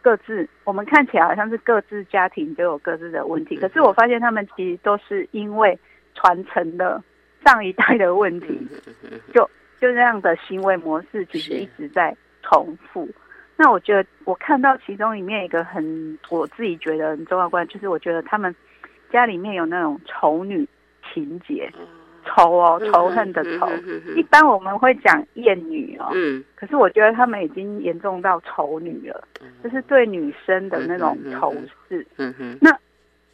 [0.01, 5.77] 各自，我们看起来好像是各自家庭都有各自的问题，可是我发现他们其实都是因为
[6.15, 7.03] 传承了
[7.45, 8.59] 上一代的问题，
[9.31, 9.47] 就
[9.79, 13.07] 就这样的行为模式其实一直在重复。
[13.55, 18.55] 那我觉得我看到其中里面一个很我自己觉得很重要关，就是我觉得他们。
[19.11, 20.67] 家里面有那种丑女
[21.11, 21.67] 情节，
[22.25, 23.67] 仇哦，仇恨的仇。
[24.15, 26.11] 一般我们会讲厌女哦，
[26.55, 29.27] 可是我觉得他们已经严重到丑女了，
[29.63, 31.53] 就是对女生的那种仇
[31.87, 32.05] 视。
[32.59, 32.77] 那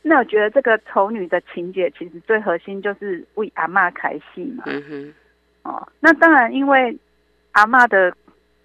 [0.02, 4.64] 那我觉得这个丑女的情节，其实最核心就是为阿妈开戏嘛。
[5.64, 6.98] 哦，那当然，因为
[7.52, 8.14] 阿妈的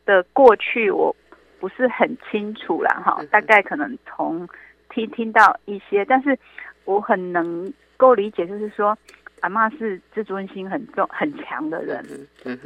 [0.04, 1.14] 的过去我
[1.58, 4.48] 不是很清楚啦，哈，大概可能从
[4.90, 6.38] 听听到一些，但是。
[6.86, 8.96] 我很能够理解，就是说，
[9.40, 12.04] 阿妈是自尊心很重、很强的人，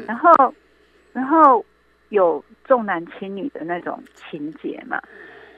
[0.07, 0.55] 然后，
[1.13, 1.65] 然后
[2.09, 5.01] 有重男轻女的那种情节嘛。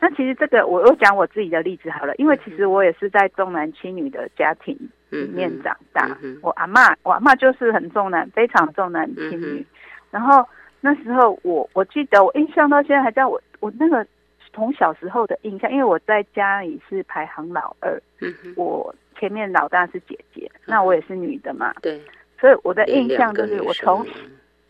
[0.00, 4.76] 那其实这个，我又讲我自己的例子好了，因为其实我也是在重男轻女的家庭
[5.10, 6.16] 里面长大。
[6.42, 9.66] 我阿妈，我阿妈就是很重男，非常重男轻女。
[10.10, 10.46] 然后
[10.80, 14.06] 那时候，我我记得我印象到现在还在我我那个。
[14.52, 18.00] 从小时候的印象，因为我在家里是排行老二，
[18.56, 22.00] 我前面老大是姐姐，那我也是女的嘛，对，
[22.40, 24.06] 所以我的印象就是我从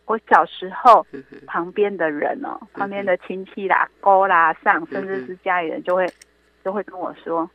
[0.05, 1.05] 我小时候
[1.45, 6.07] 旁边的人哦，旁边的亲戚啦、哥啦、上，甚至是家里人就会
[6.63, 7.49] 就会跟我说：“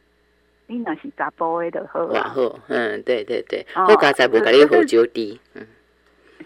[0.67, 5.67] 你那是杂波威的喝。”然后，嗯，对对对，我刚才不跟你喝酒的，嗯，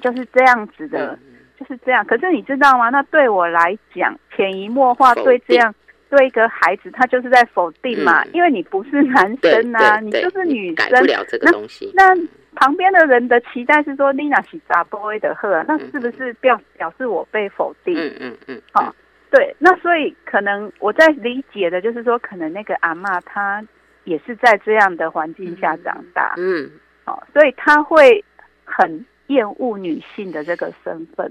[0.00, 1.18] 就是这样子的。
[1.58, 2.90] 就是这样，可是你知道吗？
[2.90, 5.74] 那对我来讲，潜移默化对这样
[6.16, 11.92] 对一个孩子，他就是在否定嘛，因为你不是男生啊，你就是女生，改不了这个东西。
[11.94, 12.14] 那
[12.54, 17.94] 旁边的人的期待是说，Lina 是杂 boy 的鹤，那是不是表表示我被否定？
[17.96, 18.62] 嗯嗯嗯。
[18.72, 18.94] 好，
[19.30, 23.62] 对，那所以可能我在理解的就是说，可能那个阿妈她
[24.04, 26.70] 也是在这样的环境下长大，嗯，
[27.04, 28.24] 好，所以她会
[28.64, 29.04] 很。
[29.28, 31.28] 厌恶女性的这个身份，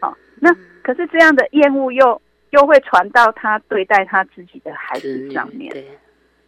[0.00, 0.50] 好，那
[0.82, 2.18] 可是这样的厌恶又
[2.52, 5.70] 又会传到他对待他自己的孩子上面，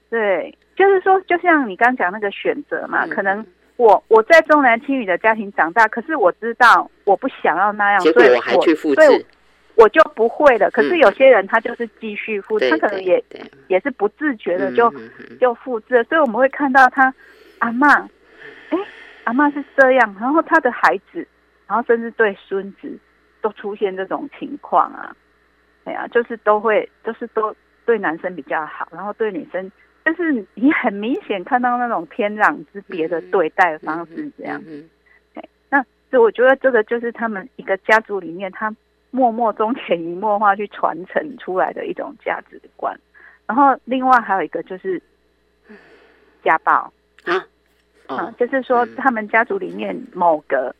[0.08, 3.44] 对，就是说，就像你刚讲那个选择嘛，可能
[3.76, 9.26] 我我在重男轻女的家庭长大，可是我知道我不想要那样，所以我还去复制，
[9.74, 10.70] 我就不会了。
[10.70, 13.22] 可是有些人他就是继续复制，他可能也
[13.68, 14.92] 也是不自觉的就
[15.40, 17.12] 就复制，所以我们会看到他
[17.58, 18.08] 阿妈，
[18.70, 18.78] 哎。
[19.24, 21.26] 阿妈是这样，然后他的孩子，
[21.66, 22.94] 然后甚至对孙子
[23.40, 25.16] 都出现这种情况啊，
[25.84, 29.70] 哎呀，就是都会，就是都对男生比较好，然后对女生，
[30.04, 34.62] 就是你很明显看到那种天壤之别的对待方式这样。
[35.34, 38.74] 对，那所以我觉得这个就是他们一个家族里面，他
[39.10, 42.98] 默默中潜移默化去传承出来的一种价值观。
[43.46, 45.00] 然后另外还有一个就是
[46.42, 46.92] 家暴
[47.24, 47.46] 啊。
[48.06, 50.74] 啊，就是说他们家族里面某个，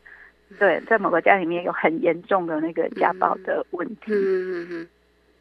[0.59, 4.11] 对，在某个家里面有很严重的那个家暴的问题。
[4.11, 4.87] 嗯嗯嗯。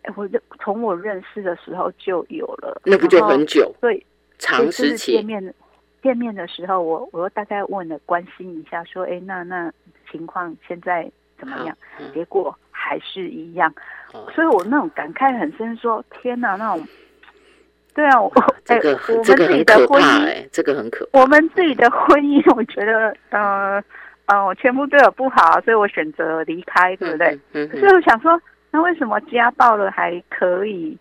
[0.05, 2.81] 哎，我就从我认识的时候就有了。
[2.85, 3.75] 那不就很久？
[3.81, 4.05] 对，
[4.39, 5.13] 长时期。
[5.13, 5.55] 见面
[6.03, 9.73] 见面的时候，我我又大概问了关心一下，说，哎，那那
[10.11, 11.77] 情况现在怎么样？
[12.15, 13.75] 结果还是一样。
[14.33, 16.87] 所以我那种感慨很深，说天哪，那种。
[17.95, 18.29] 对啊，我
[18.67, 18.77] 哎，
[19.09, 21.09] 我们自己的婚姻，哎，这个很可。
[21.13, 23.81] 我们自己的婚姻，我觉得，呃，
[24.27, 27.39] 呃，我前夫对我不好，所以我选择离开，对不对？
[27.53, 27.69] 嗯。
[27.69, 28.33] 可是我想说，
[28.75, 30.99] 那为什么家暴了还可以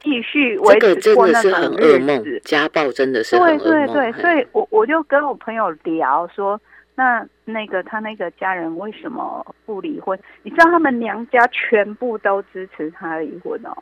[0.00, 2.40] 继续维持过那种日子？
[2.40, 6.60] 家暴真的是对对对，所以我我就跟我朋友聊说，
[6.96, 10.18] 那那个他那个家人为什么不离婚？
[10.42, 13.72] 你知道他们娘家全部都支持他离婚哦，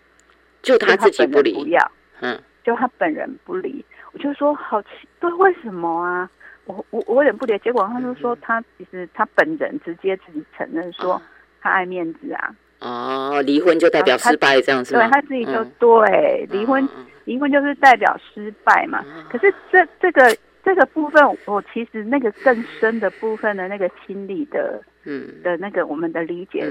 [0.61, 1.93] 就他自己不离，不要。
[2.21, 3.83] 嗯，就他本人不离，
[4.13, 4.89] 我就说好奇，
[5.19, 6.31] 对，为什么啊？
[6.67, 7.59] 我我我有点不理解。
[7.61, 11.19] 结果他就说，他其实他本人直接自己承认说，
[11.63, 12.55] 他爱面子啊。
[12.83, 14.95] 哦，离婚就代表失败这样子。
[14.95, 16.89] 对他自己就对离婚，
[17.25, 19.05] 离婚就是代表失败嘛。
[19.31, 26.67] 可是这这个这个部分，我其实那个更深的部分的那个心理的，嗯的那个我们的理解，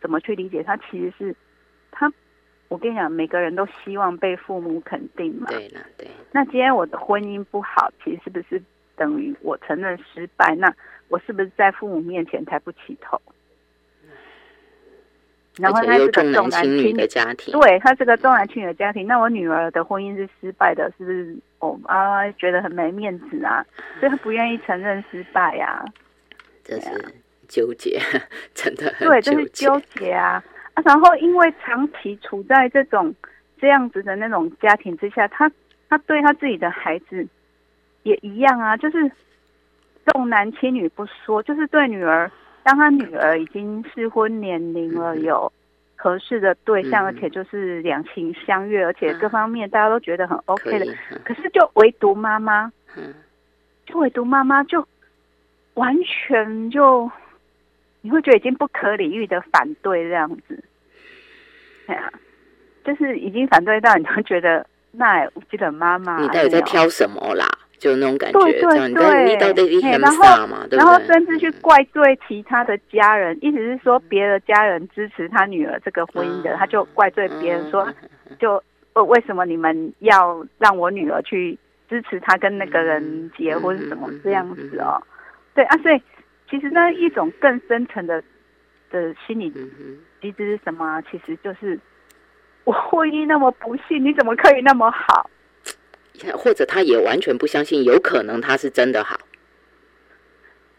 [0.00, 0.76] 怎么去理解他？
[0.76, 1.34] 其实是
[1.90, 2.12] 他，
[2.68, 5.46] 我跟你讲，每个人都希望被父母肯定嘛。
[5.48, 8.62] 对了对，那今天我的婚姻不好，其实是不是
[8.96, 10.54] 等于我承认失败？
[10.56, 10.70] 那
[11.08, 13.20] 我是不是在父母面前抬不起头？
[15.56, 21.36] 然后他是个重重男男轻女的家庭，对他是个重男轻女的家庭，那我女儿的婚姻是失败的，是不是？
[21.60, 23.64] 我妈妈觉得很没面子啊，
[23.98, 25.82] 所以他不愿意承认失败呀、
[26.62, 26.90] 这是
[27.48, 27.98] 纠结，
[28.52, 30.44] 真的很对，就是纠结啊
[30.74, 30.82] 啊！
[30.84, 33.14] 然后因为长期处在这种
[33.58, 35.50] 这样子的那种家庭之下，他
[35.88, 37.26] 他对他自己的孩子
[38.02, 39.10] 也一样啊，就是
[40.08, 42.30] 重男轻女不说，就是对女儿，
[42.64, 45.52] 当他女儿已经适婚年龄了，有
[45.94, 50.86] 合适的对象，嗯而且就是两情相悦，而且嗯各方面大家都觉得很 OK 的
[51.24, 53.14] 可是就唯独妈妈，嗯。
[53.86, 54.88] 就唯独妈妈就
[55.74, 57.10] 完全就，
[58.00, 60.64] 你会觉得已经不可理喻的反对这样子，
[61.86, 62.10] 对啊，
[62.82, 67.46] 就是已经反对到你都觉得，那我记得妈妈你到底在挑什么啦？
[67.84, 70.78] 就那种感对觉，这样对你你到底对，然后傻嘛，对不对？
[70.78, 77.86] 然后甚至去嗯怪罪其他的家人，意思是说别的家人支持他女儿这个婚姻的，嗯他就怪罪别人说，
[78.38, 78.62] 就
[78.94, 81.58] 呃为什么你们要让我女儿去
[81.90, 84.96] 支持他跟那个人结婚什么这样子哦？
[85.54, 86.00] 对啊，所以
[86.48, 88.22] 其实那一种更深层的
[88.90, 89.50] 的心理
[90.22, 91.02] 机制是什么啊？
[91.02, 91.78] 其实就是
[92.64, 95.28] 我婚姻那么不幸，你怎么可以那么好？
[96.22, 99.16] 嗯或者他也完全不相信，有可能他是真的好。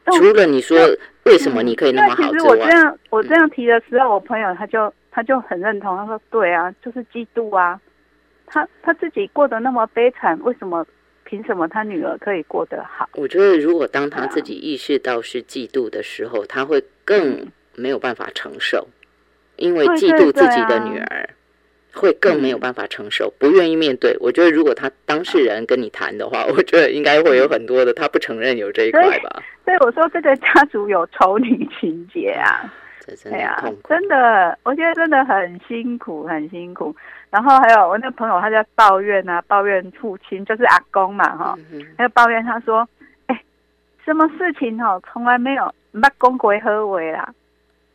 [0.06, 0.78] 哦除了你说
[1.24, 7.80] 为什么你可以那么好之因为其实我这外，样我这样提的时候，我朋友他就他就很认同，他说对啊，就是嫉妒啊。
[8.48, 10.86] 他他自己过得那么悲惨，为什么
[11.24, 13.10] 凭什么他女儿可以过得好？
[13.14, 18.88] 我觉得如果当他啊自己意识到是嫉妒的时候，他会更没有办法承受，
[19.56, 21.30] 因为嫉妒自己的啊女儿。
[21.96, 24.16] 会更没有办法承受，不愿意面对。
[24.20, 29.41] 我觉得，如果他当事人跟你谈的话，我觉得应该会有很多的他不承认有这一块吧。
[29.64, 32.72] 所以我说这个家族有丑女情节啊，
[33.24, 33.64] 对啊。
[33.89, 36.96] 真的，我觉得真的很辛苦，很辛苦。
[37.32, 41.58] 然后还有我那朋友他在抱怨啊，抱怨父亲就是阿公嘛哈，
[41.98, 42.88] 他就抱怨他说，
[43.28, 43.41] 哎、
[44.06, 47.34] 什么事情哦，从来没有没公鬼喝为啦，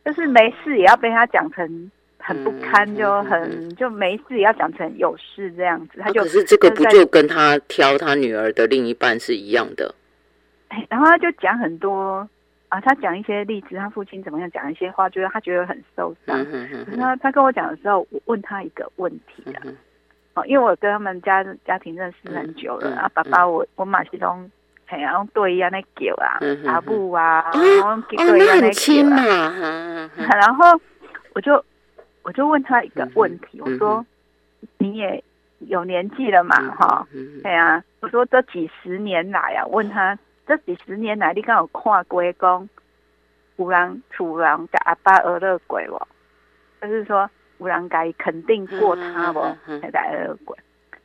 [0.05, 1.91] 就是没事也要被他讲成
[2.33, 3.25] 很不堪，嗯就嗯。
[3.25, 9.93] 很就没事也要讲成有事这样子，他就啊可是这个不就跟他挑他女儿的另一半是一样的？
[10.69, 12.27] 哎，然后他就讲很多
[12.69, 16.45] 啊，他讲一些例子，他父亲怎么样讲一些话，觉得他觉得很受伤
[16.97, 19.75] 他他跟我讲的时候，我问他一个问题啊，嗯
[20.35, 24.49] 哦，因为我跟他们家家庭认识很久了、嗯嗯啊，爸爸我我马西东，
[24.85, 30.09] 哎呀，用对伊安尼叫啊阿布啊，哦我哦，那很对伊安尼叫亲嘛，啊。
[30.39, 30.79] 然后
[31.33, 31.61] 我就
[32.23, 34.05] 我就问他一个问题，嗯我说
[34.77, 35.23] 你也
[35.59, 37.07] 有年纪了嘛，哈、
[37.41, 40.17] 对啊，我说这几十年来啊，问他
[40.47, 42.69] 这几十年来，你敢有看过讲
[43.57, 46.07] 有人厝人甲阿爸讹乐过无？
[46.81, 49.81] 就是说有人甲伊肯定过他无嗯嗯嗯？
[49.81, 50.57] 才甲讹乐过？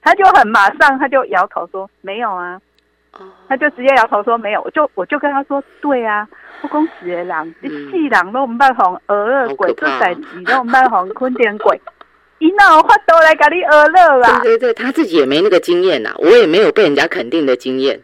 [0.03, 2.61] 他就很马上他就摇头说没有啊，哦
[3.49, 4.63] 他就直接摇头说没有。
[4.63, 6.27] 我就我就跟他说对啊，
[6.63, 11.77] 我讲死的人，一世人都毋捌互讹乐过，好可怕做代志都毋捌互肯定过。
[12.39, 14.41] 伊哪有法度来甲你讹乐啦？
[14.43, 17.99] 对对对，他自己也没那个经验呐，我也没有被人家肯定的经验。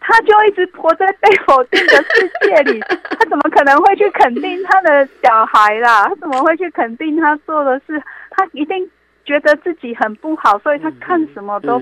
[0.00, 6.08] 他就一直活在被否定的世界里，他怎么可能会去肯定他的小孩啦？
[6.08, 8.02] 他怎么会去肯定他做的事？
[8.30, 8.90] 他一定
[9.24, 11.78] 觉得自己很不好，所以他看什么都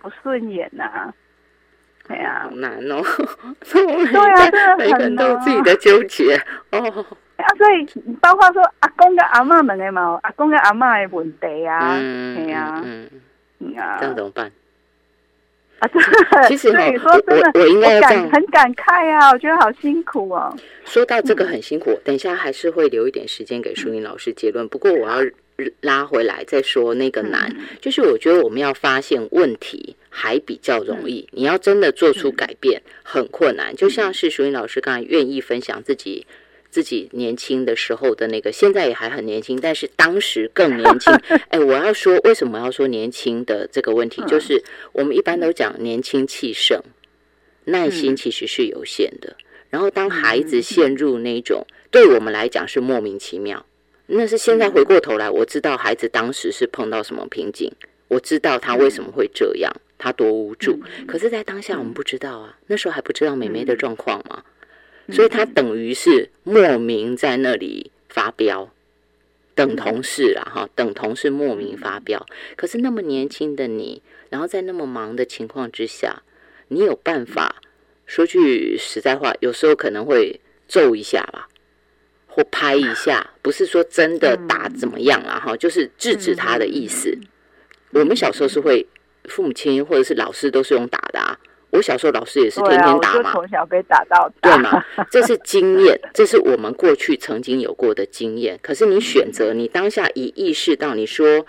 [0.00, 1.12] 不顺眼呐、
[2.08, 3.02] 对呀、好难哦。
[3.70, 6.34] 对啊真的每个人很都有难自己的纠结
[6.72, 7.06] 哦。
[7.36, 7.86] 啊，所以
[8.20, 13.08] 包括说阿公跟阿妈们的嘛，阿公跟阿妈的问题啊，嗯对呀、嗯，
[13.60, 14.50] 嗯啊这，样怎么办？
[15.78, 15.88] 啊，
[16.48, 20.52] 其实所以哦说真的，我我应该要这样感很感慨啊，我觉得好辛苦哦。
[20.84, 24.66] 说到这个很辛苦，等一下还是会留一点时间给淑英老师结论。
[24.68, 25.18] 不过我要
[25.82, 33.74] 拉回来再说那个难，就是我觉得我们要发现问题还比较容易，你要真的做出改变很困难。
[33.74, 36.26] 就像是淑英老师刚才愿意分享自己。
[36.70, 41.10] 自己年轻的时候的那个，现在也还很年轻，但是当时更年轻。
[41.48, 46.78] 哎，我要说为什么要说年轻的这个问题，就是我们一般都讲年轻气盛，
[47.64, 49.34] 耐心其实是有限的。
[49.70, 53.64] 然后当孩子陷入那种对我们来讲是莫名其妙，
[54.06, 57.72] 那是现在回过头来，我知道孩子当时是碰到什么瓶颈，
[58.08, 60.80] 我知道他为什么会这样，他多无助。
[61.06, 64.44] 可是，在当下我们不知道啊，那时候还不知道美眉的状况嘛，
[65.10, 68.72] 所以他等于是莫名在那里发飙，
[69.54, 72.24] 等同事啊哈，等同事莫名发飙。
[72.56, 76.22] 可是那么年轻的你，然后在那么忙的情况之下，
[76.68, 77.56] 你有办法？
[78.06, 81.48] 说句实在话，有时候可能会揍一下吧。
[82.26, 85.40] 或拍一下，不是说真的打怎么样啊？
[85.44, 87.18] 哈，就是制止他的意思。
[87.90, 88.86] 我们小时候是会，
[89.28, 91.38] 父母亲或者是老师都是用打的啊。
[91.70, 94.82] 我小时候老师也是天天打嘛，从小被打到大，对嘛？
[95.10, 98.58] 这是经验， 这是我们过去曾经有过的经验。
[98.62, 101.44] 可是你选择，你当下已意识到，你说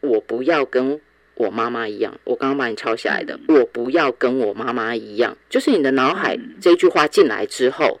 [0.00, 1.00] 我不要跟
[1.36, 2.18] 我妈妈一样。
[2.24, 8.00] 我刚刚把你抄下来的，我不要跟我妈妈一样，就是你的脑海这句话进来之后。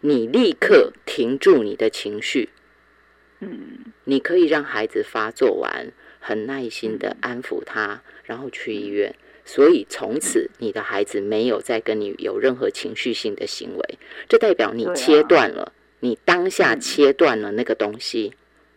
[0.00, 2.50] 你立刻停住你的情绪，
[3.40, 9.12] 嗯，你可以让孩子发作完，很耐心的安抚他，然后去医院。
[9.44, 13.98] 所以从此你的孩子没有再跟你有任何情绪性的行为，
[14.28, 18.34] 这代表你切断了，你当下切断了那个东西，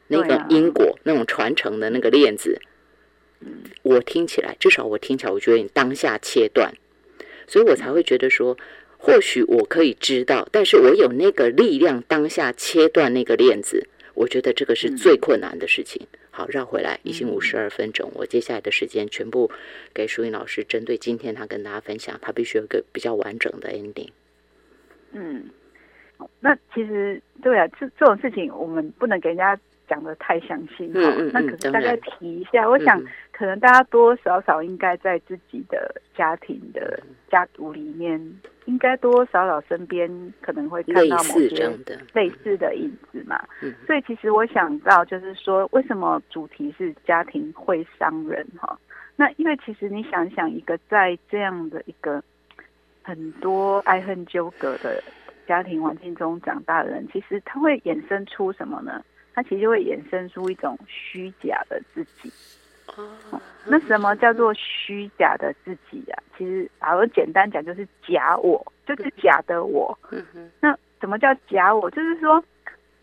[0.08, 2.60] 那个因果那种传承的那个链子。
[3.84, 6.74] 我听起来，至少我听起来，我觉得你当下切断，
[7.46, 8.58] 所以我才会觉得说。
[9.04, 16.06] 或许我可以知道，但是我有那个力量当下切断那个链子，我觉得这个是最困难的事情。
[16.32, 19.52] 好，绕回来，已经五十二分钟，我接下来的时间全部
[19.94, 24.10] 给淑英老师，针对今天他跟大家分享，他必须有个比较完整的 ending。
[25.12, 25.50] 嗯，
[26.40, 29.60] 那其实对啊，这这种事情我们不能给人家。
[29.92, 31.02] 讲的太详细哈，
[31.34, 32.66] 那可是大概提一下。
[32.70, 32.98] 我想，
[33.34, 36.98] 可能大家多多少少应该在自己的家庭的
[37.30, 38.18] 家族里面，
[38.64, 41.70] 应该多多少少身边可能会看到某些
[42.14, 43.38] 类似的影子嘛。
[43.86, 48.80] 所以，其实我想到就是说，为什么主题是家庭会伤人哈？
[49.18, 52.24] 那因为其实你想想，一个在这样的一个
[53.04, 55.04] 很多爱恨纠葛的
[55.46, 59.04] 家庭环境中长大的人，其实他会衍生出什么呢？
[59.34, 62.32] 它其实会衍生出一种虚假的自己。
[62.96, 66.20] 哦，那什么叫做虚假的自己啊？
[66.38, 69.98] 其实，好，我简单讲就是假我，就是假的我。
[70.10, 70.52] 嗯哼。
[70.60, 71.90] 那什么叫假我？
[71.92, 72.44] 就是说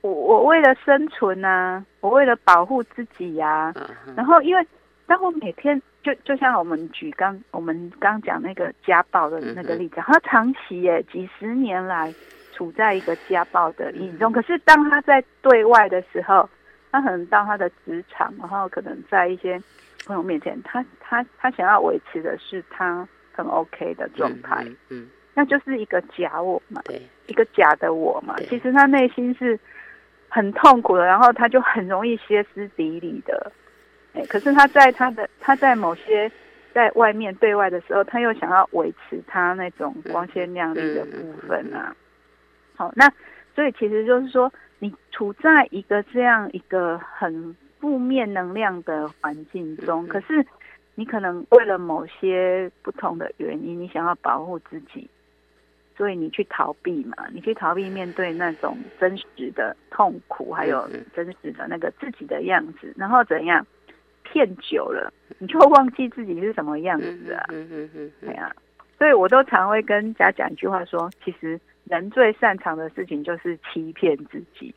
[0.02, 3.72] 我我为了生存啊，我为了保护自己呀。
[4.14, 4.66] 然后，因为
[5.06, 12.12] 当我每天就就像我们举刚我们刚讲那个家暴的那个例子，他长期耶几十年来。
[12.58, 16.50] 处在一个家暴的阴影中，可是当他在对外的时候，
[16.90, 19.62] 他可能到他的职场，然后可能在一些
[20.04, 28.34] 朋友面前，他他他想要维持的是他很 OK 的状态，嗯，那就是一个假我嘛，对，一个假的我嘛。
[28.48, 29.56] 其实他内心是
[30.28, 33.52] 很痛苦的，然后他就很容易歇斯底里的，
[34.14, 36.28] 哎，可是他在他的他在某些
[36.74, 41.94] 在外面对外的时候，他又想要维持他那种光鲜亮丽的部分啊。
[42.78, 43.12] 好，那
[43.56, 50.46] 所以其实就是说，你处在一个这样一个很负面能量的环境中，可是
[50.94, 55.10] 你可能为了某些不同的原因，你想要保护自己，
[55.96, 63.66] 所以你去逃避嘛，你去逃避面对那种真实的痛苦，还有真实的那个自己的样子，然后怎样
[64.22, 67.44] 骗久了，你就忘记自己是什么样子啊？
[68.20, 68.54] 对啊，
[68.96, 71.58] 所以我都常会跟家讲一句话说，其实。
[71.88, 74.74] 人最擅长的事情就是欺骗自己，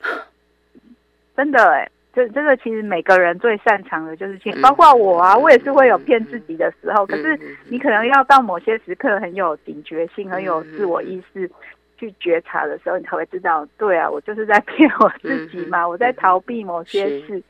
[1.35, 7.05] 真的哎，这这个其实每个人最擅长的就是骗，包括我啊，我也是会有骗自己的时候。
[7.05, 11.49] 可是你可能要到某些时刻很有警觉性、很有自我意识
[11.97, 17.41] 去觉察的时候，你才会知道，对啊，我就是在骗我自己嘛，我在逃避某些事，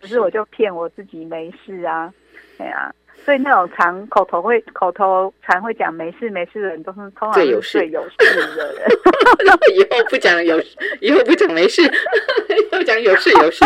[0.00, 2.12] 可是我就骗我自己没事啊，
[2.56, 2.92] 对啊。
[3.24, 8.88] 所以那种常口头会口头常会讲没事没事的人，都是通常最有事有事的人。
[9.76, 10.58] 以后不讲有，
[11.00, 11.82] 以后不讲没事，
[12.72, 13.64] 要讲有事有事。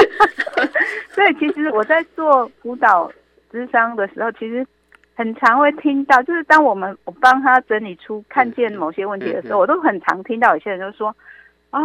[1.15, 3.11] 所以其实我在做辅导
[3.53, 4.67] 智商的时候，其实
[5.15, 11.15] 很常会听到，就是当我们我帮他整理出看见某些问题的时候，我都很常听到有些人就说
[11.71, 11.81] ：“啊，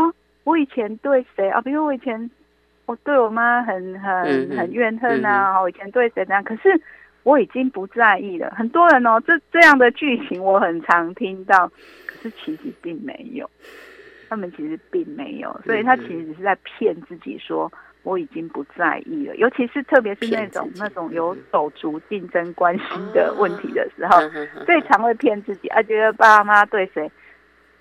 [0.46, 1.62] 我以前对谁啊？
[1.62, 2.30] 比如我以前
[2.88, 6.82] 我对我妈很很很怨恨啊，我以前对谁这样，可是。”
[7.28, 8.50] 我已经不在意了。
[8.56, 11.70] 很多人哦，这这样的剧情我很常听到，
[12.06, 13.50] 可是其实并没有，
[14.30, 17.70] 他们其实并没有，所以他其实只是在骗自己说
[18.04, 19.36] 我已经不在意了。
[19.36, 24.22] 尤其是特别是那种那种有手足竞争关系的问题的时候，
[24.66, 27.12] 最常会骗自己，啊，觉得爸爸妈对谁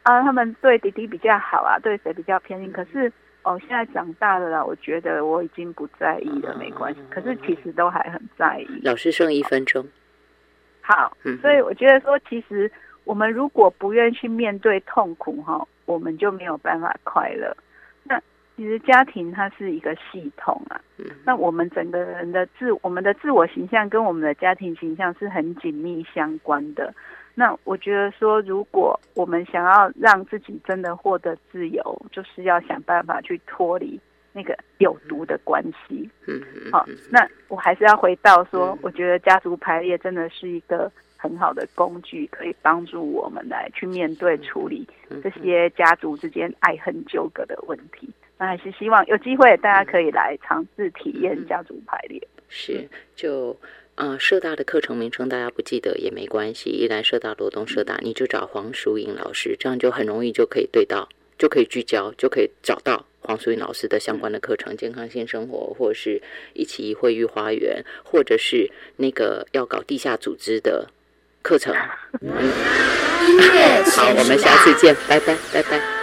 [0.03, 3.12] 啊，他们对弟弟比较好啊，对谁比较偏心，可是。
[3.47, 7.01] 哦，现在长大了啦，我觉得我已经不在意了，没关系。
[7.09, 8.80] 可是其实都还很在意。
[8.82, 9.86] 老师剩一分钟。
[10.80, 12.68] 好，所以我觉得说，其实
[13.05, 17.57] 我们如果不愿意去面对痛苦，哈，我们就没有办法快乐。
[18.03, 18.20] 那
[18.57, 26.92] 其实家庭它是一个系统啊，嗯那我们整个人的自我们的自我形象跟我们的家庭形象是很紧密相关的。
[27.39, 34.01] 那我觉得说，如果我们想要让自己真的获得自由，就是要想办法去脱离
[34.32, 36.09] 那个有毒的关系。
[36.26, 36.72] 嗯嗯。
[36.72, 44.89] 好，那我还是要回到说，我觉得家族排列真的是一个很好的工具，可以帮助我们来去面对处理
[45.22, 48.09] 这些家族之间爱恨纠葛的问题。
[48.39, 52.26] 那还是希望有机会大家可以来尝试体验家族排列。
[52.49, 53.55] 是，就。
[53.97, 66.20] 啊，社大的课程名称大家不记得也没关系，一来社大罗东社大，你就找黄淑颖老师，这样就很容易就可以对到，就可以聚焦，就可以找到黄淑颖老师的相关的课程，健康性生活，或者是
[66.53, 70.90] 一起会育花园，或者是那个要搞地下组织的
[71.40, 71.74] 课程。
[71.74, 71.88] 好，
[74.11, 75.95] 我们下次见，拜拜，拜拜。